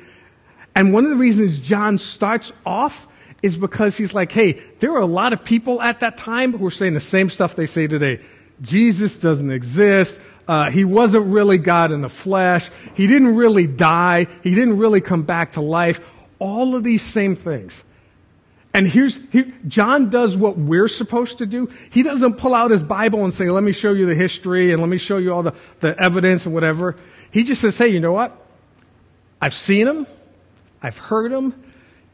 And 0.75 0.93
one 0.93 1.05
of 1.05 1.11
the 1.11 1.17
reasons 1.17 1.59
John 1.59 1.97
starts 1.97 2.51
off 2.65 3.07
is 3.41 3.55
because 3.55 3.95
he's 3.95 4.13
like, 4.13 4.31
hey, 4.31 4.61
there 4.79 4.91
were 4.91 4.99
a 4.99 5.05
lot 5.05 5.33
of 5.33 5.43
people 5.43 5.81
at 5.81 6.01
that 6.01 6.17
time 6.17 6.51
who 6.51 6.57
were 6.57 6.71
saying 6.71 6.93
the 6.93 6.99
same 6.99 7.29
stuff 7.29 7.55
they 7.55 7.65
say 7.65 7.87
today. 7.87 8.19
Jesus 8.61 9.17
doesn't 9.17 9.51
exist. 9.51 10.19
Uh, 10.47 10.69
he 10.71 10.83
wasn't 10.83 11.25
really 11.27 11.57
God 11.57 11.91
in 11.91 12.01
the 12.01 12.09
flesh. 12.09 12.69
He 12.95 13.07
didn't 13.07 13.35
really 13.35 13.67
die. 13.67 14.27
He 14.43 14.55
didn't 14.55 14.77
really 14.77 14.99
come 14.99 15.23
back 15.23 15.53
to 15.53 15.61
life. 15.61 16.01
All 16.39 16.75
of 16.75 16.83
these 16.83 17.03
same 17.03 17.35
things. 17.35 17.83
And 18.79 18.87
here's, 18.87 19.19
here, 19.29 19.45
John 19.67 20.09
does 20.09 20.37
what 20.37 20.57
we're 20.57 20.87
supposed 20.87 21.39
to 21.39 21.45
do. 21.45 21.69
He 21.89 22.01
doesn't 22.01 22.35
pull 22.35 22.55
out 22.55 22.71
his 22.71 22.81
Bible 22.81 23.25
and 23.25 23.33
say, 23.33 23.49
let 23.49 23.61
me 23.61 23.73
show 23.73 23.91
you 23.91 24.05
the 24.05 24.15
history 24.15 24.71
and 24.71 24.81
let 24.81 24.87
me 24.87 24.97
show 24.97 25.17
you 25.17 25.33
all 25.33 25.43
the, 25.43 25.53
the 25.81 26.01
evidence 26.01 26.45
and 26.45 26.55
whatever. 26.55 26.95
He 27.29 27.43
just 27.43 27.59
says, 27.59 27.77
hey, 27.77 27.89
you 27.89 27.99
know 27.99 28.13
what? 28.13 28.41
I've 29.41 29.53
seen 29.53 29.85
him. 29.85 30.07
I've 30.81 30.97
heard 30.97 31.33
him. 31.33 31.61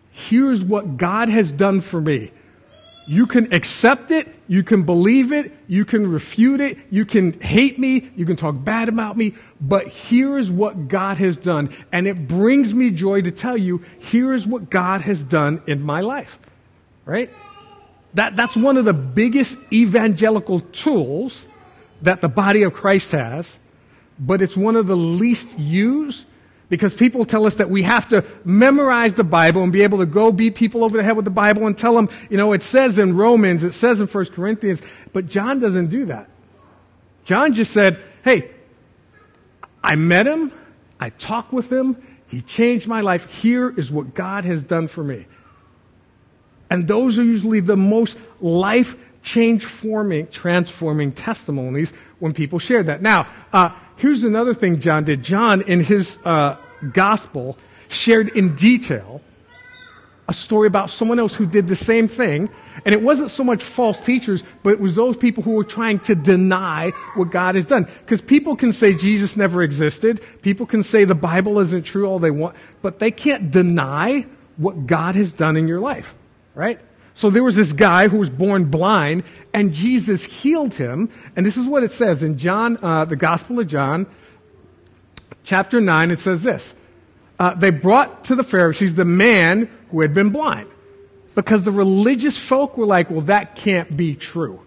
Here's 0.09 0.63
what 0.63 0.97
God 0.97 1.29
has 1.29 1.51
done 1.51 1.81
for 1.81 2.01
me. 2.01 2.31
You 3.05 3.27
can 3.27 3.53
accept 3.53 4.09
it. 4.09 4.27
You 4.47 4.63
can 4.63 4.81
believe 4.81 5.31
it. 5.31 5.55
You 5.67 5.85
can 5.85 6.11
refute 6.11 6.61
it. 6.61 6.79
You 6.89 7.05
can 7.05 7.39
hate 7.41 7.77
me. 7.77 8.09
You 8.15 8.25
can 8.25 8.37
talk 8.37 8.55
bad 8.63 8.89
about 8.89 9.17
me. 9.17 9.35
But 9.61 9.89
here 9.89 10.39
is 10.39 10.49
what 10.49 10.87
God 10.87 11.19
has 11.19 11.37
done. 11.37 11.69
And 11.91 12.07
it 12.07 12.27
brings 12.27 12.73
me 12.73 12.89
joy 12.89 13.21
to 13.21 13.29
tell 13.29 13.55
you, 13.55 13.85
here 13.99 14.33
is 14.33 14.47
what 14.47 14.71
God 14.71 15.01
has 15.01 15.23
done 15.23 15.61
in 15.67 15.83
my 15.83 16.01
life 16.01 16.39
right? 17.05 17.29
That, 18.15 18.35
that's 18.35 18.55
one 18.55 18.77
of 18.77 18.85
the 18.85 18.93
biggest 18.93 19.57
evangelical 19.71 20.61
tools 20.61 21.45
that 22.01 22.21
the 22.21 22.29
body 22.29 22.63
of 22.63 22.73
Christ 22.73 23.11
has, 23.11 23.49
but 24.19 24.41
it's 24.41 24.55
one 24.55 24.75
of 24.75 24.87
the 24.87 24.95
least 24.95 25.57
used 25.57 26.25
because 26.69 26.93
people 26.93 27.25
tell 27.25 27.45
us 27.45 27.55
that 27.55 27.69
we 27.69 27.83
have 27.83 28.09
to 28.09 28.25
memorize 28.43 29.13
the 29.13 29.23
Bible 29.23 29.63
and 29.63 29.71
be 29.71 29.83
able 29.83 29.99
to 29.99 30.05
go 30.05 30.31
beat 30.31 30.55
people 30.55 30.83
over 30.83 30.97
the 30.97 31.03
head 31.03 31.15
with 31.15 31.25
the 31.25 31.31
Bible 31.31 31.67
and 31.67 31.77
tell 31.77 31.95
them, 31.95 32.09
you 32.29 32.37
know, 32.37 32.53
it 32.53 32.63
says 32.63 32.97
in 32.97 33.15
Romans, 33.15 33.63
it 33.63 33.73
says 33.73 34.01
in 34.01 34.07
1 34.07 34.25
Corinthians, 34.27 34.81
but 35.13 35.27
John 35.27 35.59
doesn't 35.59 35.87
do 35.87 36.05
that. 36.05 36.27
John 37.23 37.53
just 37.53 37.71
said, 37.71 37.99
hey, 38.23 38.49
I 39.83 39.95
met 39.95 40.25
him, 40.25 40.51
I 40.99 41.09
talked 41.11 41.53
with 41.53 41.71
him, 41.71 42.01
he 42.27 42.41
changed 42.41 42.87
my 42.87 43.01
life. 43.01 43.31
Here 43.41 43.69
is 43.69 43.91
what 43.91 44.15
God 44.15 44.45
has 44.45 44.63
done 44.63 44.87
for 44.87 45.03
me. 45.03 45.27
And 46.69 46.87
those 46.87 47.19
are 47.19 47.23
usually 47.23 47.59
the 47.59 47.77
most 47.77 48.17
life 48.41 48.95
change 49.23 49.65
forming, 49.65 50.27
transforming 50.27 51.11
testimonies 51.11 51.91
when 52.19 52.33
people 52.33 52.59
share 52.59 52.83
that. 52.83 53.01
Now, 53.01 53.27
uh, 53.51 53.71
here's 53.97 54.23
another 54.23 54.53
thing 54.53 54.79
John 54.79 55.03
did. 55.03 55.23
John, 55.23 55.61
in 55.63 55.81
his 55.81 56.17
uh, 56.23 56.57
gospel, 56.93 57.57
shared 57.89 58.29
in 58.29 58.55
detail 58.55 59.21
a 60.27 60.33
story 60.33 60.67
about 60.67 60.89
someone 60.89 61.19
else 61.19 61.35
who 61.35 61.45
did 61.45 61.67
the 61.67 61.75
same 61.75 62.07
thing. 62.07 62.49
And 62.83 62.93
it 62.93 63.01
wasn't 63.01 63.31
so 63.31 63.43
much 63.43 63.63
false 63.63 64.01
teachers, 64.01 64.43
but 64.63 64.71
it 64.71 64.79
was 64.79 64.95
those 64.95 65.15
people 65.15 65.43
who 65.43 65.51
were 65.51 65.63
trying 65.63 65.99
to 66.01 66.15
deny 66.15 66.91
what 67.15 67.31
God 67.31 67.55
has 67.55 67.65
done. 67.65 67.87
Because 68.01 68.21
people 68.21 68.55
can 68.55 68.71
say 68.71 68.93
Jesus 68.93 69.37
never 69.37 69.63
existed. 69.63 70.21
People 70.41 70.65
can 70.65 70.83
say 70.83 71.05
the 71.05 71.15
Bible 71.15 71.59
isn't 71.59 71.83
true 71.83 72.05
all 72.05 72.19
they 72.19 72.31
want, 72.31 72.55
but 72.81 72.99
they 72.99 73.11
can't 73.11 73.49
deny 73.51 74.25
what 74.57 74.87
God 74.87 75.15
has 75.15 75.31
done 75.31 75.57
in 75.57 75.67
your 75.67 75.79
life 75.79 76.15
right? 76.55 76.79
So 77.13 77.29
there 77.29 77.43
was 77.43 77.55
this 77.55 77.71
guy 77.71 78.07
who 78.07 78.17
was 78.17 78.29
born 78.29 78.65
blind, 78.65 79.23
and 79.53 79.73
Jesus 79.73 80.23
healed 80.23 80.73
him. 80.73 81.09
And 81.35 81.45
this 81.45 81.55
is 81.55 81.65
what 81.67 81.83
it 81.83 81.91
says 81.91 82.23
in 82.23 82.37
John, 82.37 82.77
uh, 82.81 83.05
the 83.05 83.15
Gospel 83.15 83.59
of 83.59 83.67
John, 83.67 84.07
chapter 85.43 85.79
9. 85.79 86.11
It 86.11 86.19
says 86.19 86.43
this 86.43 86.73
uh, 87.39 87.53
They 87.53 87.69
brought 87.69 88.25
to 88.25 88.35
the 88.35 88.43
Pharisees 88.43 88.95
the 88.95 89.05
man 89.05 89.69
who 89.91 90.01
had 90.01 90.13
been 90.13 90.31
blind. 90.31 90.69
Because 91.35 91.65
the 91.65 91.71
religious 91.71 92.37
folk 92.37 92.77
were 92.77 92.85
like, 92.85 93.09
well, 93.09 93.21
that 93.21 93.57
can't 93.57 93.95
be 93.95 94.15
true 94.15 94.64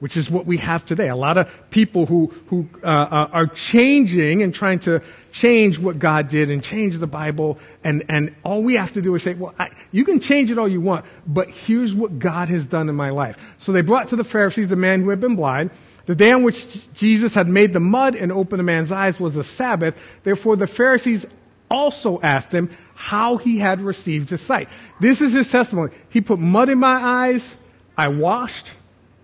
which 0.00 0.16
is 0.16 0.30
what 0.30 0.44
we 0.46 0.58
have 0.58 0.84
today. 0.84 1.08
A 1.08 1.16
lot 1.16 1.38
of 1.38 1.48
people 1.70 2.06
who, 2.06 2.32
who 2.48 2.68
uh, 2.82 2.86
uh, 2.86 3.28
are 3.32 3.46
changing 3.46 4.42
and 4.42 4.54
trying 4.54 4.80
to 4.80 5.02
change 5.32 5.78
what 5.78 5.98
God 5.98 6.28
did 6.28 6.50
and 6.50 6.62
change 6.62 6.98
the 6.98 7.06
Bible, 7.06 7.58
and, 7.82 8.04
and 8.08 8.34
all 8.44 8.62
we 8.62 8.74
have 8.74 8.92
to 8.92 9.02
do 9.02 9.14
is 9.14 9.22
say, 9.22 9.34
well, 9.34 9.54
I, 9.58 9.70
you 9.92 10.04
can 10.04 10.20
change 10.20 10.50
it 10.50 10.58
all 10.58 10.68
you 10.68 10.80
want, 10.80 11.04
but 11.26 11.48
here's 11.48 11.94
what 11.94 12.18
God 12.18 12.48
has 12.48 12.66
done 12.66 12.88
in 12.88 12.94
my 12.94 13.10
life. 13.10 13.38
So 13.58 13.72
they 13.72 13.80
brought 13.80 14.08
to 14.08 14.16
the 14.16 14.24
Pharisees 14.24 14.68
the 14.68 14.76
man 14.76 15.02
who 15.02 15.10
had 15.10 15.20
been 15.20 15.36
blind. 15.36 15.70
The 16.06 16.14
day 16.14 16.32
on 16.32 16.42
which 16.42 16.92
Jesus 16.92 17.34
had 17.34 17.48
made 17.48 17.72
the 17.72 17.80
mud 17.80 18.14
and 18.14 18.30
opened 18.30 18.60
the 18.60 18.64
man's 18.64 18.92
eyes 18.92 19.18
was 19.18 19.36
a 19.36 19.44
Sabbath. 19.44 19.96
Therefore, 20.22 20.54
the 20.56 20.66
Pharisees 20.66 21.24
also 21.70 22.20
asked 22.20 22.52
him 22.52 22.68
how 22.94 23.38
he 23.38 23.58
had 23.58 23.80
received 23.80 24.30
his 24.30 24.40
sight. 24.40 24.68
This 25.00 25.20
is 25.20 25.32
his 25.32 25.50
testimony. 25.50 25.92
He 26.10 26.20
put 26.20 26.38
mud 26.38 26.68
in 26.68 26.78
my 26.78 27.28
eyes, 27.28 27.56
I 27.96 28.08
washed, 28.08 28.68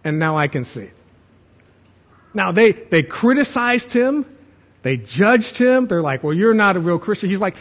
and 0.04 0.19
now 0.19 0.37
I 0.37 0.49
can 0.49 0.64
see. 0.64 0.90
Now, 2.33 2.52
they, 2.52 2.73
they 2.73 3.02
criticized 3.02 3.92
him. 3.92 4.25
They 4.83 4.97
judged 4.97 5.57
him. 5.57 5.87
They're 5.87 6.02
like, 6.02 6.23
well, 6.23 6.35
you're 6.35 6.54
not 6.54 6.76
a 6.76 6.80
real 6.80 6.99
Christian. 6.99 7.28
He's 7.28 7.40
like, 7.40 7.57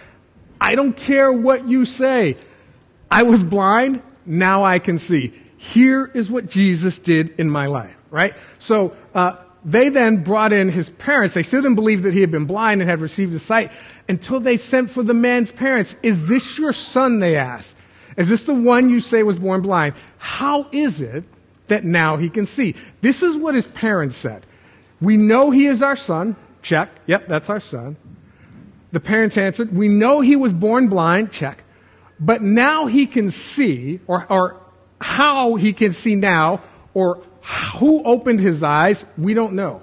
I 0.62 0.76
don't 0.76 0.96
care 0.96 1.32
what 1.32 1.68
you 1.68 1.86
say. 1.86 2.38
I 3.10 3.24
was 3.24 3.44
blind. 3.44 4.02
Now 4.26 4.64
I 4.64 4.80
can 4.80 5.00
see. 5.00 5.34
Here 5.58 6.06
is 6.14 6.30
what 6.30 6.50
Jesus 6.50 7.00
did 7.00 7.32
in 7.40 7.50
my 7.50 7.66
life, 7.66 7.96
right? 8.12 8.36
So, 8.60 8.96
uh, 9.14 9.38
they 9.66 9.90
then 9.90 10.24
brought 10.24 10.54
in 10.54 10.70
his 10.70 10.90
parents. 10.90 11.34
They 11.34 11.44
still 11.44 11.62
didn't 11.62 11.76
believe 11.76 12.04
that 12.04 12.14
he 12.14 12.22
had 12.22 12.32
been 12.32 12.46
blind 12.46 12.82
and 12.82 12.90
had 12.90 13.02
received 13.02 13.34
his 13.34 13.44
sight 13.44 13.72
until 14.08 14.40
they 14.40 14.56
sent 14.56 14.90
for 14.90 15.04
the 15.04 15.14
man's 15.14 15.52
parents. 15.52 15.96
Is 16.02 16.28
this 16.28 16.58
your 16.58 16.72
son? 16.72 17.20
They 17.20 17.36
asked. 17.36 17.76
Is 18.16 18.30
this 18.30 18.46
the 18.46 18.54
one 18.54 18.90
you 18.90 19.02
say 19.02 19.24
was 19.24 19.38
born 19.38 19.62
blind? 19.62 19.96
How 20.18 20.68
is 20.72 21.02
it 21.02 21.26
that 21.70 21.84
now 21.84 22.18
he 22.18 22.30
can 22.30 22.46
see. 22.46 22.76
This 23.02 23.24
is 23.24 23.36
what 23.36 23.56
his 23.56 23.68
parents 23.68 24.16
said. 24.16 24.46
We 25.02 25.18
know 25.18 25.52
he 25.52 25.66
is 25.66 25.82
our 25.82 25.96
son. 25.96 26.36
Check. 26.62 26.90
Yep, 27.08 27.28
that's 27.28 27.50
our 27.50 27.60
son. 27.60 27.96
The 28.92 29.00
parents 29.00 29.38
answered, 29.38 29.76
We 29.76 29.88
know 29.88 30.22
he 30.22 30.36
was 30.36 30.54
born 30.54 30.90
blind. 30.90 31.32
Check. 31.32 31.64
But 32.20 32.42
now 32.42 32.88
he 32.88 33.06
can 33.06 33.32
see, 33.32 34.02
or, 34.08 34.26
or 34.30 34.62
how 35.00 35.56
he 35.56 35.72
can 35.72 35.94
see 35.94 36.16
now, 36.16 36.62
or 36.94 37.24
who 37.78 38.04
opened 38.04 38.42
his 38.42 38.62
eyes, 38.62 39.06
we 39.18 39.34
don't 39.34 39.54
know. 39.54 39.82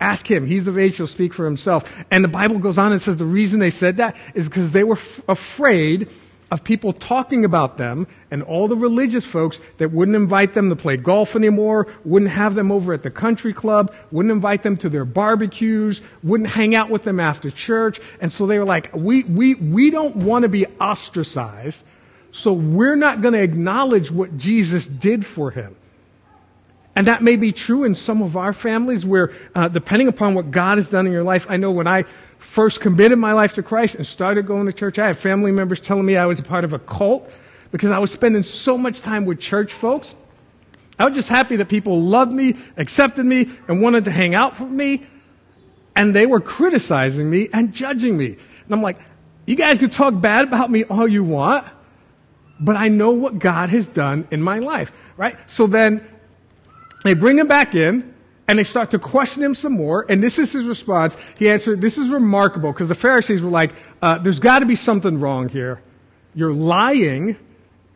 Ask 0.00 0.28
him. 0.30 0.46
He's 0.46 0.66
of 0.66 0.76
age, 0.76 0.96
he'll 0.96 1.06
speak 1.06 1.32
for 1.32 1.44
himself. 1.44 1.90
And 2.10 2.22
the 2.22 2.28
Bible 2.28 2.58
goes 2.58 2.76
on 2.76 2.92
and 2.92 3.00
says 3.00 3.16
the 3.16 3.24
reason 3.24 3.60
they 3.60 3.70
said 3.70 3.98
that 3.98 4.16
is 4.34 4.48
because 4.48 4.72
they 4.72 4.84
were 4.84 4.96
f- 4.96 5.22
afraid 5.28 6.10
of 6.50 6.62
people 6.62 6.92
talking 6.92 7.44
about 7.44 7.76
them 7.76 8.06
and 8.30 8.42
all 8.42 8.68
the 8.68 8.76
religious 8.76 9.24
folks 9.24 9.60
that 9.78 9.90
wouldn't 9.90 10.14
invite 10.16 10.54
them 10.54 10.68
to 10.68 10.76
play 10.76 10.96
golf 10.96 11.34
anymore, 11.34 11.88
wouldn't 12.04 12.30
have 12.30 12.54
them 12.54 12.70
over 12.70 12.92
at 12.92 13.02
the 13.02 13.10
country 13.10 13.52
club, 13.52 13.92
wouldn't 14.12 14.30
invite 14.30 14.62
them 14.62 14.76
to 14.76 14.88
their 14.88 15.04
barbecues, 15.04 16.00
wouldn't 16.22 16.48
hang 16.48 16.74
out 16.74 16.88
with 16.88 17.02
them 17.02 17.18
after 17.18 17.50
church. 17.50 18.00
And 18.20 18.30
so 18.30 18.46
they 18.46 18.58
were 18.58 18.64
like, 18.64 18.90
we, 18.94 19.24
we, 19.24 19.54
we 19.54 19.90
don't 19.90 20.16
want 20.16 20.44
to 20.44 20.48
be 20.48 20.66
ostracized, 20.80 21.82
so 22.30 22.52
we're 22.52 22.96
not 22.96 23.22
going 23.22 23.34
to 23.34 23.42
acknowledge 23.42 24.10
what 24.10 24.36
Jesus 24.36 24.86
did 24.86 25.26
for 25.26 25.50
him. 25.50 25.74
And 26.94 27.08
that 27.08 27.22
may 27.22 27.36
be 27.36 27.52
true 27.52 27.84
in 27.84 27.94
some 27.94 28.22
of 28.22 28.36
our 28.38 28.54
families 28.54 29.04
where, 29.04 29.32
uh, 29.54 29.68
depending 29.68 30.08
upon 30.08 30.34
what 30.34 30.50
God 30.50 30.78
has 30.78 30.90
done 30.90 31.06
in 31.06 31.12
your 31.12 31.24
life, 31.24 31.46
I 31.48 31.58
know 31.58 31.70
when 31.70 31.86
I 31.86 32.04
first 32.38 32.80
committed 32.80 33.18
my 33.18 33.32
life 33.32 33.54
to 33.54 33.62
Christ 33.62 33.96
and 33.96 34.06
started 34.06 34.46
going 34.46 34.66
to 34.66 34.72
church, 34.72 34.98
I 34.98 35.06
had 35.08 35.18
family 35.18 35.52
members 35.52 35.80
telling 35.80 36.06
me 36.06 36.16
I 36.16 36.26
was 36.26 36.38
a 36.38 36.42
part 36.42 36.64
of 36.64 36.72
a 36.72 36.78
cult 36.78 37.30
because 37.70 37.90
I 37.90 37.98
was 37.98 38.10
spending 38.10 38.42
so 38.42 38.78
much 38.78 39.02
time 39.02 39.24
with 39.24 39.40
church 39.40 39.72
folks. 39.72 40.14
I 40.98 41.04
was 41.04 41.14
just 41.14 41.28
happy 41.28 41.56
that 41.56 41.68
people 41.68 42.00
loved 42.00 42.32
me, 42.32 42.56
accepted 42.76 43.26
me, 43.26 43.50
and 43.68 43.82
wanted 43.82 44.06
to 44.06 44.10
hang 44.10 44.34
out 44.34 44.58
with 44.58 44.70
me. 44.70 45.06
And 45.94 46.14
they 46.14 46.26
were 46.26 46.40
criticizing 46.40 47.28
me 47.28 47.48
and 47.52 47.72
judging 47.72 48.16
me. 48.16 48.26
And 48.28 48.74
I'm 48.74 48.82
like, 48.82 48.98
you 49.44 49.56
guys 49.56 49.78
can 49.78 49.90
talk 49.90 50.18
bad 50.20 50.44
about 50.44 50.70
me 50.70 50.84
all 50.84 51.06
you 51.06 51.22
want, 51.22 51.66
but 52.58 52.76
I 52.76 52.88
know 52.88 53.12
what 53.12 53.38
God 53.38 53.68
has 53.70 53.86
done 53.88 54.26
in 54.30 54.42
my 54.42 54.58
life, 54.58 54.92
right? 55.16 55.36
So 55.46 55.66
then 55.66 56.06
they 57.04 57.14
bring 57.14 57.38
him 57.38 57.46
back 57.46 57.74
in 57.74 58.14
and 58.48 58.58
they 58.58 58.64
start 58.64 58.90
to 58.92 58.98
question 58.98 59.42
him 59.42 59.54
some 59.54 59.72
more. 59.72 60.06
And 60.08 60.22
this 60.22 60.38
is 60.38 60.52
his 60.52 60.64
response. 60.64 61.16
He 61.38 61.48
answered, 61.48 61.80
This 61.80 61.98
is 61.98 62.08
remarkable 62.08 62.72
because 62.72 62.88
the 62.88 62.94
Pharisees 62.94 63.42
were 63.42 63.50
like, 63.50 63.72
uh, 64.02 64.18
There's 64.18 64.38
got 64.38 64.60
to 64.60 64.66
be 64.66 64.76
something 64.76 65.18
wrong 65.18 65.48
here. 65.48 65.80
You're 66.34 66.52
lying. 66.52 67.36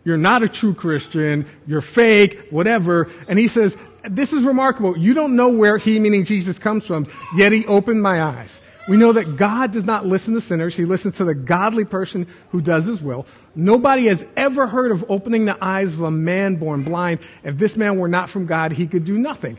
You're 0.04 0.16
not 0.16 0.42
a 0.42 0.49
true 0.49 0.75
Christian. 0.75 1.47
You're 1.66 1.83
fake, 1.83 2.49
whatever. 2.50 3.11
And 3.28 3.38
he 3.38 3.49
says, 3.49 3.76
This 4.09 4.33
is 4.33 4.45
remarkable. 4.45 4.97
You 4.99 5.14
don't 5.14 5.37
know 5.37 5.50
where 5.50 5.78
he, 5.78 5.99
meaning 6.00 6.25
Jesus, 6.25 6.59
comes 6.59 6.85
from, 6.85 7.07
yet 7.37 7.52
he 7.52 7.66
opened 7.66 8.02
my 8.02 8.23
eyes. 8.23 8.61
We 8.88 8.97
know 8.97 9.12
that 9.12 9.37
God 9.37 9.71
does 9.71 9.85
not 9.85 10.07
listen 10.07 10.35
to 10.35 10.40
sinners. 10.40 10.75
He 10.75 10.85
listens 10.85 11.19
to 11.19 11.25
the 11.25 11.35
godly 11.35 11.85
person 11.85 12.26
who 12.49 12.61
does 12.61 12.87
his 12.87 13.00
will. 13.00 13.26
Nobody 13.54 14.07
has 14.07 14.26
ever 14.37 14.66
heard 14.66 14.90
of 14.90 15.04
opening 15.09 15.45
the 15.45 15.57
eyes 15.62 15.92
of 15.92 16.00
a 16.00 16.11
man 16.11 16.57
born 16.57 16.83
blind. 16.83 17.21
If 17.45 17.57
this 17.57 17.76
man 17.76 17.99
were 17.99 18.09
not 18.09 18.30
from 18.30 18.47
God, 18.47 18.73
he 18.73 18.88
could 18.88 19.04
do 19.04 19.16
nothing. 19.16 19.59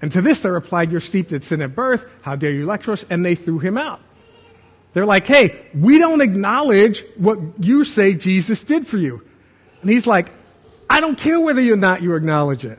And 0.00 0.12
to 0.12 0.22
this 0.22 0.40
they 0.42 0.50
replied, 0.50 0.90
You're 0.90 1.00
steeped 1.00 1.32
in 1.32 1.42
sin 1.42 1.62
at 1.62 1.74
birth. 1.74 2.06
How 2.22 2.36
dare 2.36 2.52
you 2.52 2.66
lecture 2.66 2.92
us? 2.92 3.04
And 3.10 3.24
they 3.24 3.34
threw 3.34 3.58
him 3.58 3.76
out. 3.76 4.00
They're 4.92 5.06
like, 5.06 5.26
Hey, 5.26 5.66
we 5.74 5.98
don't 5.98 6.20
acknowledge 6.20 7.04
what 7.16 7.38
you 7.58 7.84
say 7.84 8.14
Jesus 8.14 8.64
did 8.64 8.86
for 8.86 8.96
you. 8.96 9.22
And 9.82 9.90
he's 9.90 10.06
like, 10.06 10.30
I 10.90 11.00
don't 11.00 11.18
care 11.18 11.40
whether 11.40 11.60
or 11.60 11.76
not 11.76 12.02
you 12.02 12.14
acknowledge 12.14 12.64
it. 12.64 12.78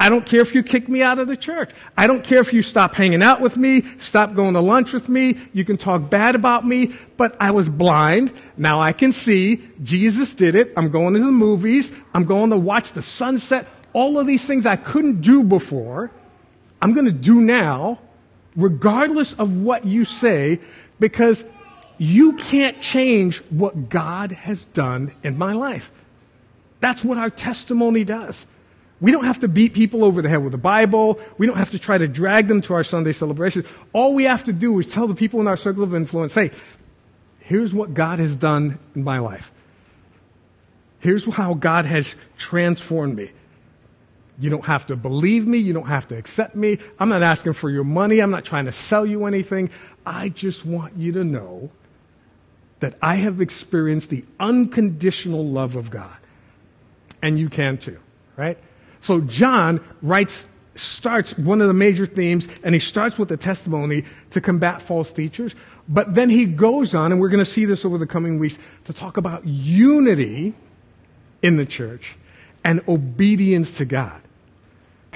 I 0.00 0.10
don't 0.10 0.24
care 0.24 0.40
if 0.40 0.54
you 0.54 0.62
kick 0.62 0.88
me 0.88 1.02
out 1.02 1.18
of 1.18 1.26
the 1.26 1.36
church. 1.36 1.70
I 1.96 2.06
don't 2.06 2.22
care 2.22 2.38
if 2.38 2.52
you 2.52 2.62
stop 2.62 2.94
hanging 2.94 3.22
out 3.22 3.40
with 3.40 3.56
me, 3.56 3.82
stop 4.00 4.34
going 4.34 4.54
to 4.54 4.60
lunch 4.60 4.92
with 4.92 5.08
me. 5.08 5.36
You 5.52 5.64
can 5.64 5.76
talk 5.76 6.08
bad 6.08 6.36
about 6.36 6.64
me, 6.64 6.94
but 7.16 7.36
I 7.40 7.50
was 7.50 7.68
blind. 7.68 8.32
Now 8.56 8.80
I 8.80 8.92
can 8.92 9.10
see. 9.10 9.60
Jesus 9.82 10.34
did 10.34 10.54
it. 10.54 10.72
I'm 10.76 10.90
going 10.90 11.14
to 11.14 11.20
the 11.20 11.26
movies. 11.26 11.90
I'm 12.14 12.24
going 12.26 12.50
to 12.50 12.56
watch 12.56 12.92
the 12.92 13.02
sunset. 13.02 13.66
All 13.92 14.20
of 14.20 14.26
these 14.26 14.44
things 14.44 14.66
I 14.66 14.76
couldn't 14.76 15.20
do 15.20 15.42
before. 15.42 16.12
I'm 16.80 16.92
going 16.94 17.06
to 17.06 17.12
do 17.12 17.40
now, 17.40 17.98
regardless 18.56 19.32
of 19.32 19.60
what 19.60 19.84
you 19.84 20.04
say, 20.04 20.60
because 21.00 21.44
you 21.98 22.34
can't 22.36 22.80
change 22.80 23.38
what 23.50 23.88
God 23.88 24.32
has 24.32 24.64
done 24.66 25.12
in 25.22 25.36
my 25.36 25.52
life. 25.52 25.90
That's 26.80 27.02
what 27.02 27.18
our 27.18 27.30
testimony 27.30 28.04
does. 28.04 28.46
We 29.00 29.12
don't 29.12 29.24
have 29.24 29.40
to 29.40 29.48
beat 29.48 29.74
people 29.74 30.04
over 30.04 30.22
the 30.22 30.28
head 30.28 30.42
with 30.42 30.52
the 30.52 30.58
Bible. 30.58 31.20
We 31.36 31.46
don't 31.46 31.56
have 31.56 31.70
to 31.70 31.78
try 31.78 31.98
to 31.98 32.08
drag 32.08 32.48
them 32.48 32.62
to 32.62 32.74
our 32.74 32.84
Sunday 32.84 33.12
celebration. 33.12 33.64
All 33.92 34.14
we 34.14 34.24
have 34.24 34.44
to 34.44 34.52
do 34.52 34.78
is 34.78 34.88
tell 34.88 35.06
the 35.06 35.14
people 35.14 35.40
in 35.40 35.46
our 35.46 35.56
circle 35.56 35.84
of 35.84 35.94
influence, 35.94 36.34
hey, 36.34 36.50
here's 37.40 37.72
what 37.72 37.94
God 37.94 38.18
has 38.18 38.36
done 38.36 38.78
in 38.94 39.04
my 39.04 39.18
life. 39.18 39.52
Here's 41.00 41.24
how 41.24 41.54
God 41.54 41.86
has 41.86 42.16
transformed 42.38 43.16
me. 43.16 43.30
You 44.40 44.50
don't 44.50 44.64
have 44.64 44.86
to 44.86 44.96
believe 44.96 45.46
me. 45.46 45.58
You 45.58 45.72
don't 45.72 45.86
have 45.86 46.08
to 46.08 46.16
accept 46.16 46.54
me. 46.54 46.78
I'm 46.98 47.08
not 47.08 47.22
asking 47.22 47.54
for 47.54 47.70
your 47.70 47.84
money. 47.84 48.20
I'm 48.20 48.30
not 48.30 48.44
trying 48.44 48.66
to 48.66 48.72
sell 48.72 49.04
you 49.04 49.26
anything. 49.26 49.70
I 50.06 50.28
just 50.28 50.64
want 50.64 50.96
you 50.96 51.12
to 51.12 51.24
know 51.24 51.70
that 52.80 52.94
I 53.02 53.16
have 53.16 53.40
experienced 53.40 54.10
the 54.10 54.24
unconditional 54.38 55.44
love 55.44 55.74
of 55.74 55.90
God. 55.90 56.16
And 57.20 57.36
you 57.38 57.48
can 57.48 57.78
too, 57.78 57.98
right? 58.36 58.56
So 59.00 59.20
John 59.20 59.84
writes, 60.02 60.46
starts 60.76 61.36
one 61.36 61.60
of 61.60 61.66
the 61.66 61.74
major 61.74 62.06
themes, 62.06 62.46
and 62.62 62.72
he 62.72 62.78
starts 62.78 63.18
with 63.18 63.32
a 63.32 63.36
testimony 63.36 64.04
to 64.30 64.40
combat 64.40 64.80
false 64.80 65.10
teachers. 65.10 65.56
But 65.88 66.14
then 66.14 66.30
he 66.30 66.44
goes 66.44 66.94
on, 66.94 67.10
and 67.10 67.20
we're 67.20 67.30
going 67.30 67.44
to 67.44 67.50
see 67.50 67.64
this 67.64 67.84
over 67.84 67.98
the 67.98 68.06
coming 68.06 68.38
weeks, 68.38 68.58
to 68.84 68.92
talk 68.92 69.16
about 69.16 69.44
unity 69.44 70.54
in 71.42 71.56
the 71.56 71.66
church 71.66 72.16
and 72.64 72.82
obedience 72.86 73.78
to 73.78 73.84
God. 73.84 74.20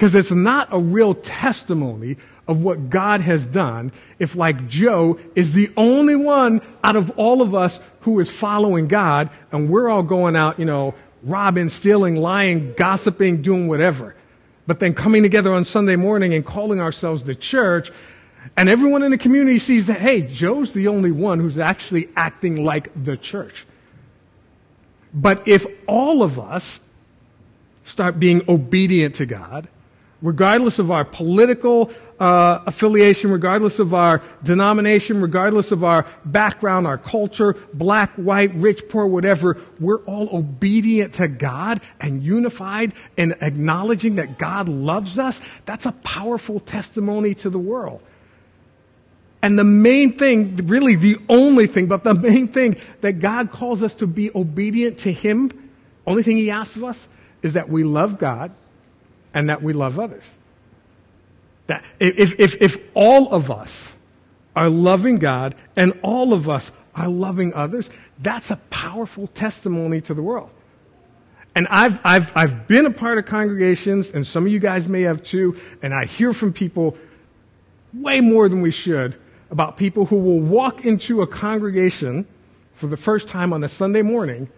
Because 0.03 0.15
it's 0.15 0.31
not 0.31 0.67
a 0.69 0.79
real 0.79 1.13
testimony 1.13 2.17
of 2.45 2.61
what 2.61 2.89
God 2.89 3.21
has 3.21 3.47
done 3.47 3.93
if, 4.19 4.35
like 4.35 4.67
Joe, 4.67 5.17
is 5.33 5.53
the 5.53 5.71
only 5.77 6.17
one 6.17 6.61
out 6.83 6.97
of 6.97 7.11
all 7.11 7.41
of 7.41 7.55
us 7.55 7.79
who 8.01 8.19
is 8.19 8.29
following 8.29 8.89
God, 8.89 9.29
and 9.53 9.69
we're 9.69 9.87
all 9.87 10.03
going 10.03 10.35
out, 10.35 10.59
you 10.59 10.65
know, 10.65 10.93
robbing, 11.23 11.69
stealing, 11.69 12.17
lying, 12.17 12.73
gossiping, 12.73 13.41
doing 13.41 13.69
whatever. 13.69 14.13
But 14.67 14.81
then 14.81 14.93
coming 14.93 15.23
together 15.23 15.53
on 15.53 15.63
Sunday 15.63 15.95
morning 15.95 16.33
and 16.33 16.45
calling 16.45 16.81
ourselves 16.81 17.23
the 17.23 17.33
church, 17.33 17.89
and 18.57 18.67
everyone 18.67 19.03
in 19.03 19.11
the 19.11 19.17
community 19.17 19.57
sees 19.57 19.87
that, 19.87 20.01
hey, 20.01 20.23
Joe's 20.23 20.73
the 20.73 20.89
only 20.89 21.11
one 21.11 21.39
who's 21.39 21.57
actually 21.57 22.09
acting 22.17 22.65
like 22.65 22.89
the 23.05 23.15
church. 23.15 23.65
But 25.13 25.47
if 25.47 25.65
all 25.87 26.23
of 26.23 26.39
us 26.39 26.81
start 27.85 28.19
being 28.19 28.41
obedient 28.49 29.15
to 29.15 29.25
God, 29.25 29.69
regardless 30.23 30.79
of 30.79 30.89
our 30.89 31.03
political 31.03 31.91
uh, 32.19 32.61
affiliation, 32.65 33.29
regardless 33.29 33.77
of 33.77 33.93
our 33.93 34.23
denomination, 34.41 35.21
regardless 35.21 35.71
of 35.71 35.83
our 35.83 36.07
background, 36.23 36.87
our 36.87 36.97
culture, 36.97 37.57
black, 37.73 38.15
white, 38.15 38.55
rich, 38.55 38.87
poor, 38.87 39.05
whatever, 39.05 39.57
we're 39.79 40.01
all 40.05 40.29
obedient 40.35 41.13
to 41.15 41.27
God 41.27 41.81
and 41.99 42.23
unified 42.23 42.93
in 43.17 43.35
acknowledging 43.41 44.15
that 44.15 44.39
God 44.39 44.69
loves 44.69 45.19
us. 45.19 45.41
That's 45.65 45.85
a 45.85 45.91
powerful 45.91 46.61
testimony 46.61 47.35
to 47.35 47.49
the 47.49 47.59
world. 47.59 48.01
And 49.41 49.59
the 49.59 49.65
main 49.65 50.17
thing, 50.17 50.55
really 50.67 50.95
the 50.95 51.17
only 51.27 51.67
thing, 51.67 51.87
but 51.87 52.05
the 52.05 52.13
main 52.13 52.47
thing 52.47 52.77
that 53.01 53.19
God 53.19 53.51
calls 53.51 53.83
us 53.83 53.95
to 53.95 54.07
be 54.07 54.31
obedient 54.33 54.99
to 54.99 55.11
Him, 55.11 55.51
only 56.07 56.23
thing 56.23 56.37
He 56.37 56.49
asks 56.49 56.77
of 56.77 56.85
us, 56.85 57.09
is 57.41 57.53
that 57.53 57.67
we 57.67 57.83
love 57.83 58.17
God 58.17 58.53
and 59.33 59.49
that 59.49 59.61
we 59.61 59.73
love 59.73 59.99
others. 59.99 60.23
That 61.67 61.83
if, 61.99 62.39
if, 62.39 62.61
if 62.61 62.77
all 62.93 63.31
of 63.31 63.49
us 63.49 63.89
are 64.55 64.69
loving 64.69 65.17
God 65.17 65.55
and 65.75 65.97
all 66.03 66.33
of 66.33 66.49
us 66.49 66.71
are 66.95 67.07
loving 67.07 67.53
others, 67.53 67.89
that's 68.19 68.51
a 68.51 68.57
powerful 68.69 69.27
testimony 69.27 70.01
to 70.01 70.13
the 70.13 70.21
world. 70.21 70.49
And 71.55 71.67
I've, 71.69 71.99
I've, 72.03 72.31
I've 72.35 72.67
been 72.67 72.85
a 72.85 72.91
part 72.91 73.17
of 73.17 73.25
congregations, 73.25 74.09
and 74.09 74.25
some 74.25 74.45
of 74.45 74.51
you 74.51 74.59
guys 74.59 74.87
may 74.87 75.03
have 75.03 75.23
too, 75.23 75.59
and 75.81 75.93
I 75.93 76.05
hear 76.05 76.33
from 76.33 76.51
people 76.51 76.97
way 77.93 78.21
more 78.21 78.49
than 78.49 78.61
we 78.61 78.71
should 78.71 79.15
about 79.51 79.77
people 79.77 80.05
who 80.05 80.17
will 80.17 80.39
walk 80.39 80.83
into 80.83 81.21
a 81.21 81.27
congregation 81.27 82.25
for 82.75 82.87
the 82.87 82.97
first 82.97 83.27
time 83.27 83.53
on 83.53 83.63
a 83.63 83.69
Sunday 83.69 84.01
morning, 84.01 84.49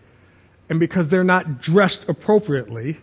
and 0.70 0.80
because 0.80 1.10
they're 1.10 1.24
not 1.24 1.62
dressed 1.62 2.08
appropriately, 2.08 2.98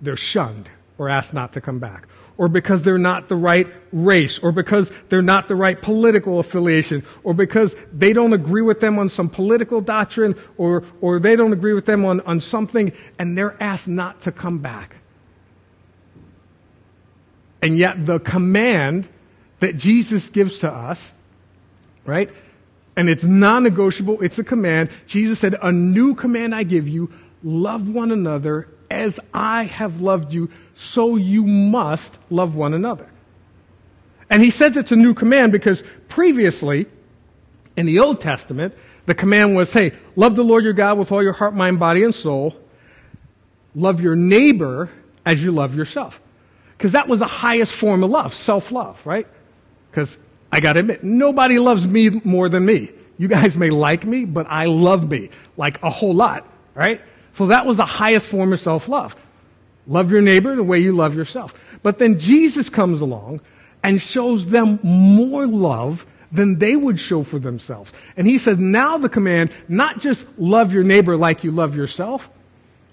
they're 0.00 0.16
shunned 0.16 0.70
or 0.98 1.08
asked 1.08 1.32
not 1.32 1.52
to 1.52 1.60
come 1.60 1.78
back, 1.78 2.06
or 2.36 2.48
because 2.48 2.82
they're 2.82 2.98
not 2.98 3.28
the 3.28 3.36
right 3.36 3.66
race, 3.92 4.38
or 4.40 4.52
because 4.52 4.90
they're 5.08 5.22
not 5.22 5.48
the 5.48 5.54
right 5.54 5.80
political 5.80 6.40
affiliation, 6.40 7.04
or 7.22 7.32
because 7.32 7.74
they 7.92 8.12
don't 8.12 8.32
agree 8.32 8.62
with 8.62 8.80
them 8.80 8.98
on 8.98 9.08
some 9.08 9.30
political 9.30 9.80
doctrine, 9.80 10.34
or, 10.56 10.82
or 11.00 11.20
they 11.20 11.36
don't 11.36 11.52
agree 11.52 11.72
with 11.72 11.86
them 11.86 12.04
on, 12.04 12.20
on 12.22 12.40
something, 12.40 12.92
and 13.18 13.38
they're 13.38 13.60
asked 13.62 13.88
not 13.88 14.20
to 14.22 14.32
come 14.32 14.58
back. 14.58 14.96
And 17.62 17.78
yet, 17.78 18.04
the 18.04 18.18
command 18.20 19.08
that 19.60 19.76
Jesus 19.76 20.28
gives 20.28 20.60
to 20.60 20.72
us, 20.72 21.14
right? 22.04 22.30
And 22.96 23.08
it's 23.08 23.24
non 23.24 23.62
negotiable, 23.62 24.20
it's 24.20 24.38
a 24.38 24.44
command. 24.44 24.90
Jesus 25.06 25.38
said, 25.38 25.56
A 25.62 25.70
new 25.72 26.14
command 26.14 26.54
I 26.54 26.64
give 26.64 26.88
you 26.88 27.12
love 27.42 27.88
one 27.88 28.10
another 28.10 28.68
as 28.90 29.20
I 29.32 29.64
have 29.64 30.00
loved 30.00 30.32
you, 30.32 30.50
so 30.74 31.16
you 31.16 31.44
must 31.44 32.18
love 32.30 32.56
one 32.56 32.74
another. 32.74 33.08
And 34.30 34.42
he 34.42 34.50
says 34.50 34.76
it's 34.76 34.92
a 34.92 34.96
new 34.96 35.14
command 35.14 35.52
because 35.52 35.82
previously, 36.08 36.86
in 37.76 37.86
the 37.86 38.00
Old 38.00 38.20
Testament, 38.20 38.74
the 39.06 39.14
command 39.14 39.56
was, 39.56 39.72
hey, 39.72 39.92
love 40.16 40.36
the 40.36 40.44
Lord 40.44 40.64
your 40.64 40.74
God 40.74 40.98
with 40.98 41.12
all 41.12 41.22
your 41.22 41.32
heart, 41.32 41.54
mind, 41.54 41.78
body, 41.78 42.04
and 42.04 42.14
soul. 42.14 42.56
Love 43.74 44.00
your 44.00 44.16
neighbor 44.16 44.90
as 45.24 45.42
you 45.42 45.50
love 45.52 45.74
yourself. 45.74 46.20
Because 46.76 46.92
that 46.92 47.08
was 47.08 47.20
the 47.20 47.26
highest 47.26 47.72
form 47.72 48.04
of 48.04 48.10
love, 48.10 48.34
self 48.34 48.70
love, 48.70 49.00
right? 49.06 49.26
Because 49.90 50.18
I 50.52 50.60
got 50.60 50.74
to 50.74 50.80
admit, 50.80 51.02
nobody 51.02 51.58
loves 51.58 51.86
me 51.86 52.10
more 52.10 52.48
than 52.48 52.64
me. 52.64 52.90
You 53.16 53.28
guys 53.28 53.56
may 53.56 53.70
like 53.70 54.04
me, 54.04 54.24
but 54.24 54.46
I 54.48 54.66
love 54.66 55.10
me 55.10 55.30
like 55.56 55.82
a 55.82 55.90
whole 55.90 56.14
lot, 56.14 56.46
right? 56.74 57.00
So 57.38 57.46
that 57.46 57.66
was 57.66 57.76
the 57.76 57.84
highest 57.84 58.26
form 58.26 58.52
of 58.52 58.58
self 58.58 58.88
love. 58.88 59.14
Love 59.86 60.10
your 60.10 60.20
neighbor 60.20 60.56
the 60.56 60.64
way 60.64 60.80
you 60.80 60.90
love 60.90 61.14
yourself. 61.14 61.54
But 61.84 62.00
then 62.00 62.18
Jesus 62.18 62.68
comes 62.68 63.00
along 63.00 63.42
and 63.84 64.02
shows 64.02 64.48
them 64.48 64.80
more 64.82 65.46
love 65.46 66.04
than 66.32 66.58
they 66.58 66.74
would 66.74 66.98
show 66.98 67.22
for 67.22 67.38
themselves. 67.38 67.92
And 68.16 68.26
he 68.26 68.38
says, 68.38 68.58
now 68.58 68.98
the 68.98 69.08
command, 69.08 69.52
not 69.68 70.00
just 70.00 70.26
love 70.36 70.72
your 70.72 70.82
neighbor 70.82 71.16
like 71.16 71.44
you 71.44 71.52
love 71.52 71.76
yourself, 71.76 72.28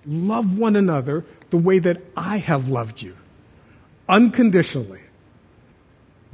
love 0.06 0.60
one 0.60 0.76
another 0.76 1.26
the 1.50 1.58
way 1.58 1.80
that 1.80 2.04
I 2.16 2.38
have 2.38 2.70
loved 2.70 3.02
you, 3.02 3.18
unconditionally. 4.08 5.02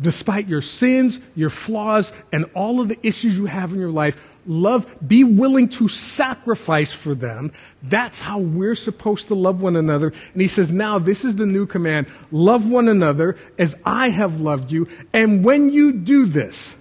Despite 0.01 0.49
your 0.49 0.61
sins, 0.61 1.17
your 1.33 1.49
flaws, 1.49 2.11
and 2.33 2.49
all 2.55 2.81
of 2.81 2.89
the 2.89 2.99
issues 3.03 3.37
you 3.37 3.45
have 3.45 3.71
in 3.71 3.79
your 3.79 3.89
life, 3.89 4.17
love, 4.45 4.87
be 5.05 5.23
willing 5.23 5.69
to 5.69 5.87
sacrifice 5.87 6.91
for 6.91 7.15
them. 7.15 7.51
That's 7.83 8.19
how 8.19 8.39
we're 8.39 8.75
supposed 8.75 9.27
to 9.27 9.35
love 9.35 9.61
one 9.61 9.75
another. 9.75 10.13
And 10.33 10.41
he 10.41 10.47
says, 10.47 10.71
now 10.71 10.99
this 10.99 11.23
is 11.25 11.35
the 11.35 11.45
new 11.45 11.65
command. 11.65 12.07
Love 12.31 12.67
one 12.69 12.87
another 12.87 13.37
as 13.57 13.75
I 13.85 14.09
have 14.09 14.41
loved 14.41 14.71
you. 14.71 14.87
And 15.13 15.43
when 15.43 15.71
you 15.71 15.93
do 15.93 16.25
this, 16.25 16.75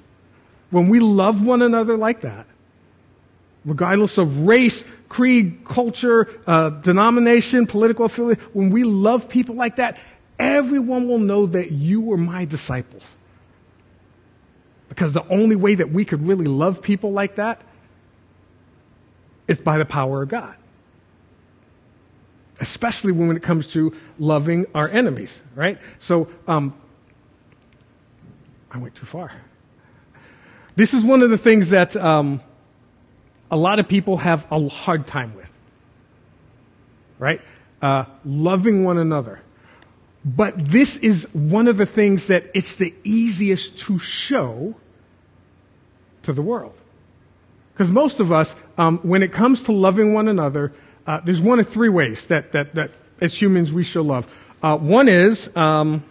when 0.70 0.88
we 0.88 1.00
love 1.00 1.44
one 1.44 1.62
another 1.62 1.96
like 1.96 2.22
that, 2.22 2.46
regardless 3.64 4.18
of 4.18 4.46
race, 4.46 4.84
creed, 5.08 5.64
culture, 5.64 6.28
uh, 6.46 6.70
denomination, 6.70 7.66
political 7.66 8.06
affiliation, 8.06 8.42
when 8.52 8.70
we 8.70 8.84
love 8.84 9.28
people 9.28 9.54
like 9.54 9.76
that, 9.76 9.98
everyone 10.38 11.08
will 11.08 11.18
know 11.18 11.46
that 11.46 11.72
you 11.72 12.00
were 12.00 12.16
my 12.16 12.44
disciples. 12.44 13.02
Because 14.90 15.14
the 15.14 15.26
only 15.28 15.56
way 15.56 15.76
that 15.76 15.90
we 15.90 16.04
could 16.04 16.26
really 16.26 16.44
love 16.44 16.82
people 16.82 17.12
like 17.12 17.36
that 17.36 17.62
is 19.48 19.58
by 19.58 19.78
the 19.78 19.86
power 19.86 20.22
of 20.22 20.28
God. 20.28 20.54
Especially 22.60 23.12
when 23.12 23.36
it 23.36 23.42
comes 23.42 23.68
to 23.68 23.96
loving 24.18 24.66
our 24.74 24.88
enemies, 24.88 25.40
right? 25.54 25.78
So, 26.00 26.28
um, 26.46 26.74
I 28.70 28.78
went 28.78 28.94
too 28.94 29.06
far. 29.06 29.32
This 30.76 30.92
is 30.92 31.02
one 31.02 31.22
of 31.22 31.30
the 31.30 31.38
things 31.38 31.70
that 31.70 31.96
um, 31.96 32.42
a 33.50 33.56
lot 33.56 33.78
of 33.78 33.88
people 33.88 34.18
have 34.18 34.46
a 34.50 34.68
hard 34.68 35.06
time 35.06 35.34
with, 35.34 35.50
right? 37.18 37.40
Uh, 37.80 38.04
loving 38.24 38.84
one 38.84 38.98
another. 38.98 39.40
But 40.24 40.66
this 40.66 40.98
is 40.98 41.24
one 41.32 41.66
of 41.66 41.76
the 41.76 41.86
things 41.86 42.26
that 42.26 42.44
it's 42.54 42.74
the 42.74 42.94
easiest 43.04 43.78
to 43.80 43.98
show 43.98 44.74
to 46.22 46.32
the 46.32 46.42
world. 46.42 46.74
Because 47.72 47.90
most 47.90 48.20
of 48.20 48.30
us, 48.30 48.54
um, 48.76 48.98
when 48.98 49.22
it 49.22 49.32
comes 49.32 49.62
to 49.64 49.72
loving 49.72 50.12
one 50.12 50.28
another, 50.28 50.72
uh, 51.06 51.20
there's 51.24 51.40
one 51.40 51.58
of 51.58 51.68
three 51.68 51.88
ways 51.88 52.26
that, 52.26 52.52
that, 52.52 52.74
that 52.74 52.90
as 53.20 53.40
humans 53.40 53.72
we 53.72 53.82
show 53.82 54.02
love. 54.02 54.26
Uh, 54.62 54.76
one 54.76 55.08
is, 55.08 55.48
um, 55.56 56.04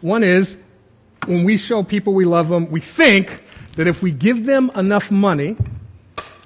one 0.00 0.24
is 0.24 0.56
when 1.26 1.44
we 1.44 1.58
show 1.58 1.82
people 1.82 2.14
we 2.14 2.24
love 2.24 2.48
them, 2.48 2.70
we 2.70 2.80
think 2.80 3.42
that 3.76 3.86
if 3.86 4.02
we 4.02 4.10
give 4.10 4.46
them 4.46 4.70
enough 4.74 5.10
money, 5.10 5.56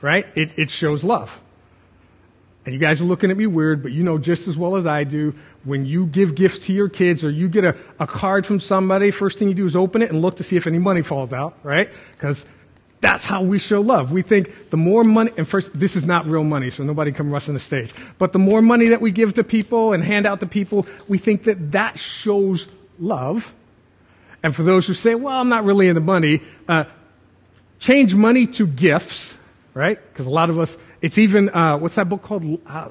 right, 0.00 0.26
it, 0.34 0.50
it 0.56 0.70
shows 0.70 1.04
love. 1.04 1.38
And 2.64 2.72
you 2.72 2.78
guys 2.78 3.00
are 3.00 3.04
looking 3.04 3.30
at 3.30 3.36
me 3.36 3.46
weird, 3.46 3.82
but 3.82 3.92
you 3.92 4.04
know 4.04 4.18
just 4.18 4.46
as 4.46 4.56
well 4.56 4.76
as 4.76 4.86
I 4.86 5.04
do, 5.04 5.34
when 5.64 5.84
you 5.84 6.06
give 6.06 6.34
gifts 6.34 6.66
to 6.66 6.72
your 6.72 6.88
kids 6.88 7.24
or 7.24 7.30
you 7.30 7.48
get 7.48 7.64
a, 7.64 7.76
a 7.98 8.06
card 8.06 8.46
from 8.46 8.60
somebody, 8.60 9.10
first 9.10 9.38
thing 9.38 9.48
you 9.48 9.54
do 9.54 9.66
is 9.66 9.74
open 9.74 10.02
it 10.02 10.10
and 10.10 10.22
look 10.22 10.36
to 10.36 10.44
see 10.44 10.56
if 10.56 10.66
any 10.66 10.78
money 10.78 11.02
falls 11.02 11.32
out, 11.32 11.58
right? 11.64 11.90
Because 12.12 12.46
that's 13.02 13.24
how 13.24 13.42
we 13.42 13.58
show 13.58 13.80
love. 13.80 14.12
We 14.12 14.22
think 14.22 14.70
the 14.70 14.76
more 14.76 15.02
money, 15.02 15.32
and 15.36 15.46
first, 15.46 15.74
this 15.74 15.96
is 15.96 16.04
not 16.04 16.24
real 16.26 16.44
money, 16.44 16.70
so 16.70 16.84
nobody 16.84 17.10
come 17.10 17.32
rushing 17.32 17.52
the 17.52 17.60
stage. 17.60 17.92
But 18.16 18.32
the 18.32 18.38
more 18.38 18.62
money 18.62 18.88
that 18.88 19.00
we 19.00 19.10
give 19.10 19.34
to 19.34 19.44
people 19.44 19.92
and 19.92 20.04
hand 20.04 20.24
out 20.24 20.38
to 20.38 20.46
people, 20.46 20.86
we 21.08 21.18
think 21.18 21.44
that 21.44 21.72
that 21.72 21.98
shows 21.98 22.68
love. 23.00 23.52
And 24.44 24.54
for 24.54 24.62
those 24.62 24.86
who 24.86 24.94
say, 24.94 25.16
well, 25.16 25.34
I'm 25.34 25.48
not 25.48 25.64
really 25.64 25.88
into 25.88 26.00
money, 26.00 26.42
uh, 26.68 26.84
change 27.80 28.14
money 28.14 28.46
to 28.46 28.68
gifts, 28.68 29.36
right? 29.74 29.98
Because 30.12 30.26
a 30.26 30.30
lot 30.30 30.48
of 30.48 30.60
us, 30.60 30.76
it's 31.02 31.18
even, 31.18 31.50
uh, 31.50 31.76
what's 31.76 31.96
that 31.96 32.08
book 32.08 32.22
called? 32.22 32.60
Uh, 32.66 32.88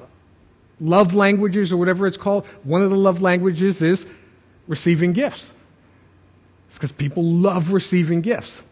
love 0.80 1.14
languages 1.14 1.72
or 1.72 1.78
whatever 1.78 2.06
it's 2.06 2.16
called. 2.16 2.46
One 2.62 2.82
of 2.82 2.90
the 2.90 2.96
love 2.96 3.22
languages 3.22 3.82
is 3.82 4.06
receiving 4.68 5.14
gifts. 5.14 5.50
It's 6.68 6.76
because 6.76 6.92
people 6.92 7.24
love 7.24 7.72
receiving 7.72 8.20
gifts. 8.20 8.62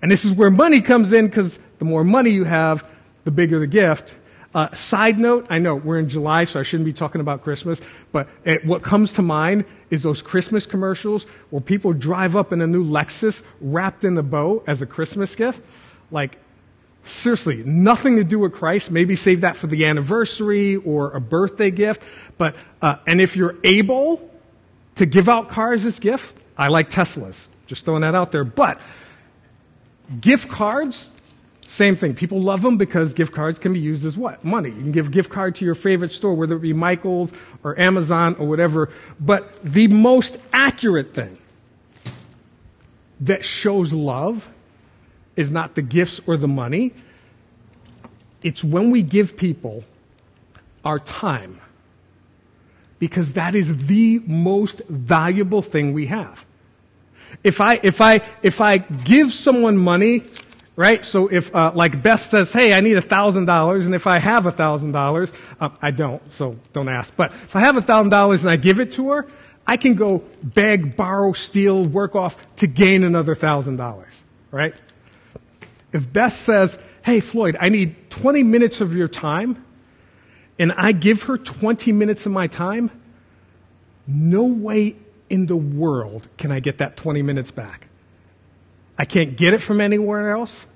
And 0.00 0.10
this 0.10 0.24
is 0.24 0.32
where 0.32 0.50
money 0.50 0.80
comes 0.80 1.12
in 1.12 1.26
because 1.26 1.58
the 1.78 1.84
more 1.84 2.04
money 2.04 2.30
you 2.30 2.44
have, 2.44 2.84
the 3.24 3.30
bigger 3.30 3.58
the 3.58 3.66
gift. 3.66 4.14
Uh, 4.54 4.72
side 4.74 5.18
note, 5.18 5.46
I 5.48 5.58
know 5.58 5.76
we're 5.76 5.98
in 5.98 6.08
July, 6.08 6.44
so 6.44 6.60
I 6.60 6.62
shouldn't 6.62 6.84
be 6.84 6.92
talking 6.92 7.20
about 7.20 7.42
Christmas, 7.42 7.80
but 8.12 8.28
it, 8.44 8.64
what 8.66 8.82
comes 8.82 9.12
to 9.14 9.22
mind 9.22 9.64
is 9.90 10.02
those 10.02 10.20
Christmas 10.20 10.66
commercials 10.66 11.24
where 11.50 11.62
people 11.62 11.92
drive 11.94 12.36
up 12.36 12.52
in 12.52 12.60
a 12.60 12.66
new 12.66 12.84
Lexus 12.84 13.42
wrapped 13.60 14.04
in 14.04 14.14
the 14.14 14.22
bow 14.22 14.62
as 14.66 14.82
a 14.82 14.86
Christmas 14.86 15.34
gift. 15.34 15.60
Like, 16.10 16.38
seriously, 17.04 17.62
nothing 17.64 18.16
to 18.16 18.24
do 18.24 18.38
with 18.38 18.52
Christ. 18.52 18.90
Maybe 18.90 19.16
save 19.16 19.42
that 19.42 19.56
for 19.56 19.66
the 19.66 19.86
anniversary 19.86 20.76
or 20.76 21.12
a 21.12 21.20
birthday 21.20 21.70
gift. 21.70 22.02
But, 22.38 22.56
uh, 22.80 22.96
and 23.06 23.20
if 23.20 23.36
you're 23.36 23.56
able 23.64 24.30
to 24.96 25.06
give 25.06 25.28
out 25.28 25.48
cars 25.48 25.84
as 25.84 25.98
gift, 25.98 26.36
I 26.56 26.68
like 26.68 26.90
Teslas. 26.90 27.46
Just 27.66 27.84
throwing 27.84 28.02
that 28.02 28.14
out 28.14 28.32
there. 28.32 28.44
But 28.44 28.80
gift 30.20 30.48
cards, 30.48 31.08
same 31.66 31.96
thing. 31.96 32.14
People 32.14 32.40
love 32.40 32.60
them 32.60 32.76
because 32.76 33.14
gift 33.14 33.32
cards 33.32 33.58
can 33.58 33.72
be 33.72 33.80
used 33.80 34.04
as 34.04 34.16
what? 34.16 34.44
Money. 34.44 34.68
You 34.68 34.82
can 34.82 34.92
give 34.92 35.06
a 35.08 35.10
gift 35.10 35.30
card 35.30 35.56
to 35.56 35.64
your 35.64 35.74
favorite 35.74 36.12
store, 36.12 36.34
whether 36.34 36.56
it 36.56 36.60
be 36.60 36.72
Michael's 36.72 37.30
or 37.64 37.78
Amazon 37.80 38.36
or 38.38 38.46
whatever. 38.46 38.90
But 39.18 39.50
the 39.64 39.88
most 39.88 40.36
accurate 40.52 41.14
thing 41.14 41.38
that 43.20 43.44
shows 43.44 43.92
love 43.92 44.48
is 45.36 45.50
not 45.50 45.74
the 45.74 45.82
gifts 45.82 46.20
or 46.26 46.36
the 46.36 46.48
money. 46.48 46.92
It's 48.42 48.62
when 48.62 48.90
we 48.90 49.02
give 49.02 49.36
people 49.36 49.84
our 50.84 50.98
time. 50.98 51.60
Because 52.98 53.32
that 53.32 53.54
is 53.54 53.86
the 53.86 54.20
most 54.26 54.82
valuable 54.88 55.62
thing 55.62 55.92
we 55.92 56.06
have. 56.06 56.44
If 57.42 57.60
I, 57.60 57.80
if 57.82 58.00
I, 58.00 58.20
if 58.42 58.60
I 58.60 58.78
give 58.78 59.32
someone 59.32 59.76
money 59.76 60.24
right? 60.76 61.04
So 61.04 61.28
if, 61.28 61.54
uh, 61.54 61.72
like 61.74 62.02
Beth 62.02 62.30
says, 62.30 62.52
hey, 62.52 62.72
I 62.72 62.80
need 62.80 62.96
a 62.96 63.02
thousand 63.02 63.44
dollars, 63.44 63.86
and 63.86 63.94
if 63.94 64.06
I 64.06 64.18
have 64.18 64.46
a 64.46 64.52
thousand 64.52 64.92
dollars, 64.92 65.32
uh, 65.60 65.70
I 65.80 65.90
don't, 65.90 66.22
so 66.34 66.56
don't 66.72 66.88
ask. 66.88 67.14
But 67.16 67.32
if 67.32 67.56
I 67.56 67.60
have 67.60 67.76
a 67.76 67.82
thousand 67.82 68.10
dollars 68.10 68.42
and 68.42 68.50
I 68.50 68.56
give 68.56 68.80
it 68.80 68.92
to 68.94 69.10
her, 69.10 69.26
I 69.66 69.76
can 69.76 69.94
go 69.94 70.24
beg, 70.42 70.96
borrow, 70.96 71.32
steal, 71.32 71.84
work 71.86 72.16
off 72.16 72.36
to 72.56 72.66
gain 72.66 73.04
another 73.04 73.34
thousand 73.34 73.76
dollars, 73.76 74.12
right? 74.50 74.74
If 75.92 76.12
Beth 76.12 76.32
says, 76.32 76.78
hey, 77.04 77.20
Floyd, 77.20 77.56
I 77.60 77.68
need 77.68 78.10
20 78.10 78.42
minutes 78.42 78.80
of 78.80 78.96
your 78.96 79.08
time, 79.08 79.64
and 80.58 80.72
I 80.76 80.92
give 80.92 81.24
her 81.24 81.36
20 81.36 81.92
minutes 81.92 82.26
of 82.26 82.32
my 82.32 82.46
time, 82.46 82.90
no 84.06 84.44
way 84.44 84.96
in 85.28 85.46
the 85.46 85.56
world 85.56 86.28
can 86.36 86.52
I 86.52 86.60
get 86.60 86.78
that 86.78 86.96
20 86.96 87.22
minutes 87.22 87.50
back. 87.50 87.86
I 88.98 89.04
can't 89.04 89.36
get 89.36 89.54
it 89.54 89.62
from 89.62 89.80
anywhere 89.80 90.30
else. 90.30 90.66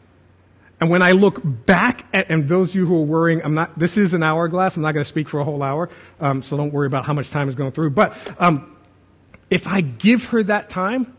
And 0.80 0.90
when 0.90 1.00
I 1.00 1.12
look 1.12 1.40
back 1.42 2.06
at, 2.12 2.30
and 2.30 2.48
those 2.48 2.70
of 2.70 2.76
you 2.76 2.86
who 2.86 2.96
are 2.96 3.04
worrying, 3.04 3.42
I'm 3.42 3.54
not, 3.54 3.78
this 3.78 3.96
is 3.96 4.12
an 4.12 4.22
hourglass. 4.22 4.76
I'm 4.76 4.82
not 4.82 4.92
going 4.92 5.04
to 5.04 5.08
speak 5.08 5.28
for 5.28 5.40
a 5.40 5.44
whole 5.44 5.62
hour. 5.62 5.88
Um, 6.20 6.42
so 6.42 6.56
don't 6.56 6.72
worry 6.72 6.86
about 6.86 7.06
how 7.06 7.14
much 7.14 7.30
time 7.30 7.48
is 7.48 7.54
going 7.54 7.72
through. 7.72 7.90
But, 7.90 8.16
um, 8.38 8.76
if 9.48 9.66
I 9.66 9.80
give 9.80 10.26
her 10.26 10.42
that 10.42 10.68
time, 10.68 11.15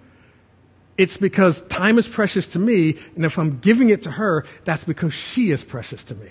it's 0.98 1.18
because 1.18 1.62
time 1.64 2.00
is 2.00 2.08
precious 2.08 2.48
to 2.50 2.60
me. 2.60 2.98
And 3.16 3.24
if 3.24 3.38
I'm 3.38 3.60
giving 3.60 3.90
it 3.90 4.04
to 4.04 4.12
her, 4.12 4.46
that's 4.66 4.84
because 4.84 5.14
she 5.14 5.52
is 5.52 5.64
precious 5.64 6.04
to 6.06 6.16
me. 6.16 6.30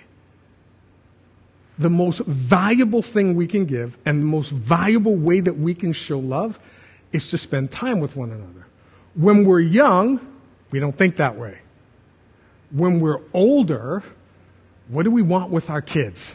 The 1.78 1.90
most 1.90 2.20
valuable 2.20 3.02
thing 3.02 3.36
we 3.36 3.46
can 3.46 3.66
give 3.66 3.96
and 4.04 4.22
the 4.22 4.26
most 4.26 4.50
valuable 4.50 5.14
way 5.14 5.40
that 5.40 5.58
we 5.58 5.74
can 5.74 5.92
show 5.92 6.18
love 6.18 6.58
is 7.12 7.30
to 7.30 7.38
spend 7.38 7.70
time 7.70 8.00
with 8.00 8.16
one 8.16 8.30
another. 8.30 8.66
When 9.14 9.44
we're 9.44 9.60
young, 9.60 10.20
we 10.70 10.80
don't 10.80 10.96
think 10.96 11.16
that 11.16 11.36
way. 11.36 11.58
When 12.70 13.00
we're 13.00 13.20
older, 13.32 14.02
what 14.88 15.04
do 15.04 15.10
we 15.10 15.22
want 15.22 15.50
with 15.50 15.70
our 15.70 15.82
kids? 15.82 16.34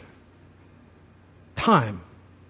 Time. 1.56 2.02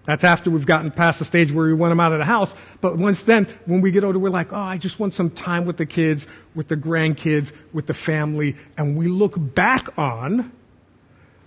That's 0.05 0.23
after 0.25 0.51
we've 0.51 0.65
gotten 0.65 0.91
past 0.91 1.19
the 1.19 1.25
stage 1.25 1.51
where 1.51 1.65
we 1.65 1.73
want 1.73 1.91
them 1.91 1.99
out 1.99 2.11
of 2.11 2.19
the 2.19 2.25
house. 2.25 2.53
But 2.81 2.97
once 2.97 3.23
then, 3.23 3.47
when 3.65 3.79
we 3.79 3.91
get 3.91 4.03
older, 4.03 4.19
we're 4.19 4.29
like, 4.29 4.51
oh, 4.51 4.57
I 4.57 4.77
just 4.77 4.99
want 4.99 5.13
some 5.13 5.29
time 5.29 5.65
with 5.65 5.77
the 5.77 5.85
kids, 5.85 6.27
with 6.55 6.67
the 6.67 6.75
grandkids, 6.75 7.53
with 7.71 7.87
the 7.87 7.93
family. 7.93 8.57
And 8.77 8.97
we 8.97 9.07
look 9.07 9.35
back 9.37 9.97
on 9.97 10.51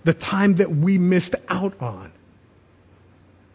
the 0.05 0.13
time 0.13 0.55
that 0.55 0.75
we 0.75 0.97
missed 0.97 1.35
out 1.49 1.79
on. 1.79 2.11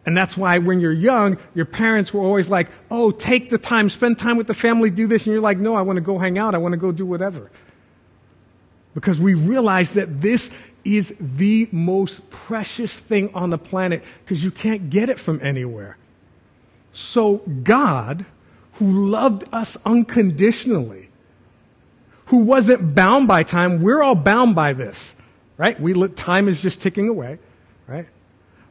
And 0.05 0.15
that's 0.15 0.37
why 0.37 0.57
when 0.57 0.79
you're 0.79 0.91
young, 0.91 1.37
your 1.53 1.65
parents 1.65 2.13
were 2.13 2.21
always 2.21 2.49
like, 2.49 2.69
oh, 2.91 3.11
take 3.11 3.49
the 3.49 3.57
time, 3.57 3.89
spend 3.89 4.19
time 4.19 4.37
with 4.37 4.47
the 4.47 4.53
family, 4.53 4.89
do 4.89 5.07
this. 5.07 5.25
And 5.25 5.33
you're 5.33 5.41
like, 5.41 5.57
no, 5.57 5.75
I 5.75 5.81
want 5.81 5.97
to 5.97 6.01
go 6.01 6.17
hang 6.17 6.37
out. 6.37 6.55
I 6.55 6.57
want 6.57 6.73
to 6.73 6.77
go 6.77 6.91
do 6.91 7.05
whatever. 7.05 7.49
Because 8.93 9.19
we 9.19 9.33
realize 9.33 9.93
that 9.93 10.21
this 10.21 10.51
is 10.83 11.15
the 11.19 11.67
most 11.71 12.29
precious 12.29 12.93
thing 12.93 13.33
on 13.33 13.49
the 13.49 13.57
planet 13.57 14.03
because 14.23 14.43
you 14.43 14.51
can't 14.51 14.89
get 14.89 15.09
it 15.09 15.19
from 15.19 15.39
anywhere. 15.41 15.97
So 16.91 17.37
God, 17.37 18.25
who 18.73 19.07
loved 19.07 19.45
us 19.51 19.77
unconditionally, 19.85 21.09
who 22.25 22.37
wasn't 22.37 22.95
bound 22.95 23.27
by 23.27 23.43
time, 23.43 23.81
we're 23.81 24.01
all 24.01 24.15
bound 24.15 24.55
by 24.55 24.73
this. 24.73 25.13
right? 25.57 25.79
We 25.79 25.93
let, 25.93 26.15
time 26.15 26.47
is 26.47 26.61
just 26.61 26.81
ticking 26.81 27.07
away, 27.09 27.39
right? 27.87 28.07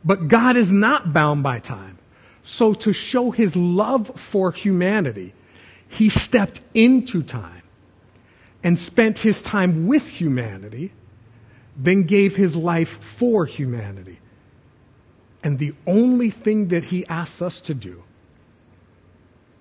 But 0.05 0.29
God 0.29 0.57
is 0.57 0.73
not 0.73 1.13
bound 1.13 1.43
by 1.43 1.59
time. 1.59 1.99
So 2.43 2.75
to 2.75 2.93
show 2.93 3.31
his 3.31 3.55
love 3.55 4.11
for 4.17 4.51
humanity, 4.51 5.33
he 5.89 6.09
stepped 6.09 6.61
into 6.75 7.23
time 7.23 7.63
and 8.65 8.79
spent 8.79 9.19
his 9.19 9.43
time 9.43 9.87
with 9.87 10.09
humanity, 10.09 10.93
then 11.77 12.03
gave 12.03 12.37
his 12.37 12.55
life 12.55 13.03
for 13.03 13.47
humanity. 13.47 14.19
And 15.43 15.59
the 15.59 15.75
only 15.87 16.31
thing 16.31 16.69
that 16.69 16.85
he 16.85 17.07
asks 17.07 17.43
us 17.43 17.61
to 17.63 17.75
do 17.75 18.03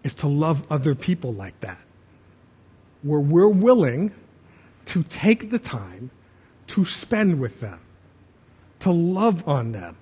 is 0.04 0.13
to 0.15 0.28
love 0.28 0.63
other 0.69 0.93
people 0.95 1.34
like 1.34 1.60
that, 1.62 1.80
where 3.02 3.19
we're 3.19 3.47
willing 3.47 4.12
to 4.88 5.04
take 5.04 5.52
the 5.52 5.60
time 5.60 6.12
to 6.67 6.86
spend 6.86 7.39
with 7.39 7.60
them, 7.60 7.80
to 8.82 8.91
love 8.91 9.47
on 9.47 9.71
them, 9.71 9.95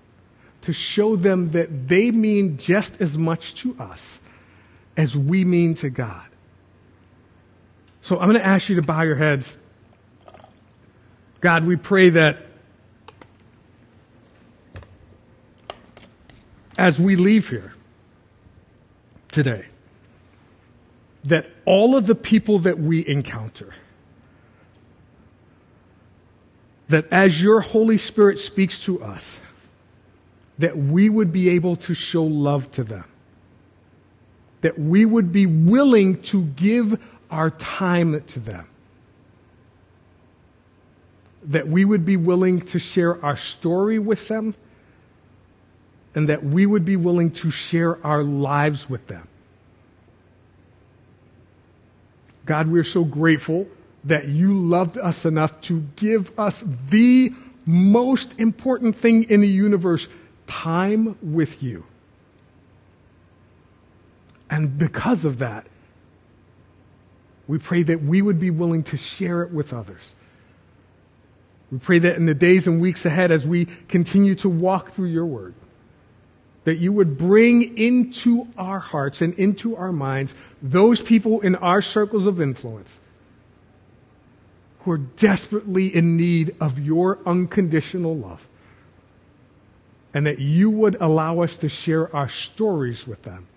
to 0.62 0.74
show 0.74 1.16
them 1.16 1.52
that 1.52 1.88
they 1.88 2.12
mean 2.12 2.58
just 2.58 3.00
as 3.00 3.18
much 3.18 3.56
to 3.56 3.76
us 3.80 4.20
as 4.98 5.16
we 5.16 5.46
mean 5.46 5.76
to 5.76 5.90
God. 5.90 6.26
So 8.02 8.20
I'm 8.20 8.30
going 8.30 8.42
to 8.42 8.46
ask 8.46 8.70
you 8.70 8.76
to 8.78 8.82
bow 8.82 9.02
your 9.04 9.16
heads. 9.16 9.59
God, 11.42 11.66
we 11.66 11.76
pray 11.76 12.10
that 12.10 12.46
as 16.78 17.00
we 17.00 17.16
leave 17.16 17.50
here 17.50 17.74
today, 19.32 19.66
that 21.24 21.48
all 21.66 21.96
of 21.96 22.08
the 22.08 22.16
people 22.16 22.60
that 22.60 22.80
we 22.80 23.06
encounter, 23.08 23.74
that 26.88 27.06
as 27.12 27.42
your 27.42 27.62
Holy 27.62 27.98
Spirit 27.98 28.40
speaks 28.40 28.80
to 28.82 29.02
us, 29.04 29.40
that 30.58 30.78
we 30.78 31.10
would 31.10 31.32
be 31.32 31.50
able 31.50 31.76
to 31.78 31.94
show 31.94 32.24
love 32.24 32.72
to 32.74 32.84
them. 32.84 33.06
That 34.62 34.78
we 34.78 35.06
would 35.06 35.32
be 35.32 35.46
willing 35.46 36.22
to 36.24 36.44
give 36.44 37.00
our 37.32 37.50
time 37.52 38.22
to 38.22 38.40
them. 38.40 38.68
That 41.50 41.68
we 41.68 41.86
would 41.86 42.06
be 42.06 42.18
willing 42.18 42.62
to 42.68 42.80
share 42.80 43.24
our 43.24 43.38
story 43.38 44.00
with 44.00 44.28
them. 44.28 44.56
And 46.16 46.30
that 46.30 46.44
we 46.44 46.66
would 46.66 46.86
be 46.86 46.96
willing 46.96 47.32
to 47.32 47.52
share 47.52 48.04
our 48.06 48.24
lives 48.24 48.90
with 48.90 49.06
them. 49.08 49.28
God, 52.46 52.68
we're 52.68 52.84
so 52.84 53.04
grateful 53.04 53.68
that 54.06 54.28
you 54.28 54.58
loved 54.58 54.98
us 54.98 55.26
enough 55.26 55.62
to 55.62 55.86
give 55.96 56.38
us 56.40 56.64
the 56.90 57.32
most 57.66 58.34
important 58.40 58.96
thing 58.96 59.26
in 59.26 59.42
the 59.42 59.48
universe 59.48 60.08
time 60.48 61.16
with 61.22 61.62
you. 61.62 61.86
And 64.50 64.78
because 64.78 65.26
of 65.26 65.40
that, 65.40 65.68
we 67.48 67.60
pray 67.60 67.84
that 67.84 68.02
we 68.02 68.22
would 68.22 68.40
be 68.40 68.50
willing 68.50 68.84
to 68.86 68.98
share 68.98 69.44
it 69.44 69.52
with 69.52 69.74
others. 69.74 70.16
We 71.72 71.78
pray 71.78 72.00
that 72.00 72.16
in 72.16 72.26
the 72.26 72.34
days 72.34 72.68
and 72.68 72.82
weeks 72.82 73.06
ahead, 73.06 73.32
as 73.32 73.46
we 73.46 73.66
continue 73.88 74.36
to 74.36 74.50
walk 74.50 74.94
through 74.94 75.10
your 75.10 75.26
word, 75.26 75.54
that 76.64 76.78
you 76.78 76.92
would 76.94 77.18
bring 77.18 77.78
into 77.78 78.48
our 78.58 78.80
hearts 78.80 79.22
and 79.22 79.34
into 79.36 79.76
our 79.76 79.92
minds 79.92 80.34
those 80.62 81.02
people 81.02 81.42
in 81.42 81.56
our 81.56 81.82
circles 81.82 82.26
of 82.26 82.42
influence 82.42 83.00
who 84.82 84.92
are 84.92 84.98
desperately 84.98 85.94
in 85.94 86.18
need 86.18 86.56
of 86.60 86.80
your 86.80 87.20
unconditional 87.26 88.16
love 88.16 88.46
and 90.14 90.26
that 90.26 90.40
you 90.40 90.70
would 90.70 90.96
allow 91.00 91.42
us 91.42 91.58
to 91.58 91.70
share 91.70 92.14
our 92.16 92.30
stories 92.30 93.06
with 93.06 93.22
them 93.24 93.48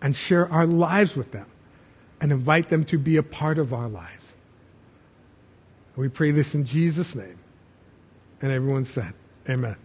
and 0.00 0.14
share 0.14 0.50
our 0.50 0.66
lives 0.66 1.16
with 1.16 1.32
them 1.32 1.46
and 2.20 2.32
invite 2.32 2.68
them 2.68 2.84
to 2.84 2.98
be 2.98 3.16
a 3.16 3.22
part 3.22 3.58
of 3.58 3.72
our 3.72 3.88
lives. 3.88 4.19
We 6.00 6.08
pray 6.08 6.30
this 6.30 6.54
in 6.54 6.64
Jesus' 6.64 7.14
name. 7.14 7.36
And 8.40 8.50
everyone 8.50 8.86
said, 8.86 9.12
Amen. 9.50 9.76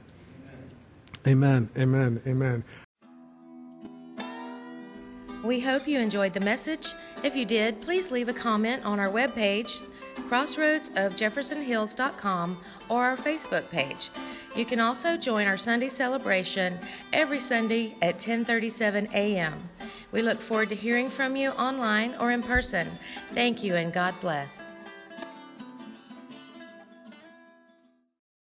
Amen. 1.28 1.68
Amen. 1.78 2.22
Amen. 2.26 2.64
We 5.44 5.60
hope 5.60 5.86
you 5.86 6.00
enjoyed 6.00 6.34
the 6.34 6.40
message. 6.40 6.94
If 7.22 7.36
you 7.36 7.44
did, 7.44 7.82
please 7.82 8.12
leave 8.12 8.30
a 8.30 8.34
comment 8.34 8.86
on 8.86 8.98
our 8.98 9.10
webpage, 9.10 9.84
crossroadsofjeffersonhills.com, 10.30 12.58
or 12.88 13.04
our 13.04 13.18
Facebook 13.18 13.70
page. 13.70 14.10
You 14.56 14.64
can 14.64 14.80
also 14.80 15.18
join 15.18 15.48
our 15.48 15.58
Sunday 15.58 15.90
celebration 15.90 16.80
every 17.12 17.42
Sunday 17.42 17.94
at 18.02 18.20
10:37 18.20 19.12
a.m. 19.12 19.70
We 20.14 20.22
look 20.22 20.40
forward 20.40 20.70
to 20.70 20.76
hearing 20.76 21.10
from 21.10 21.36
you 21.36 21.50
online 21.50 22.16
or 22.22 22.32
in 22.32 22.42
person. 22.42 22.88
Thank 23.34 23.66
you 23.66 23.76
and 23.76 23.92
God 23.92 24.16
bless. 24.22 24.70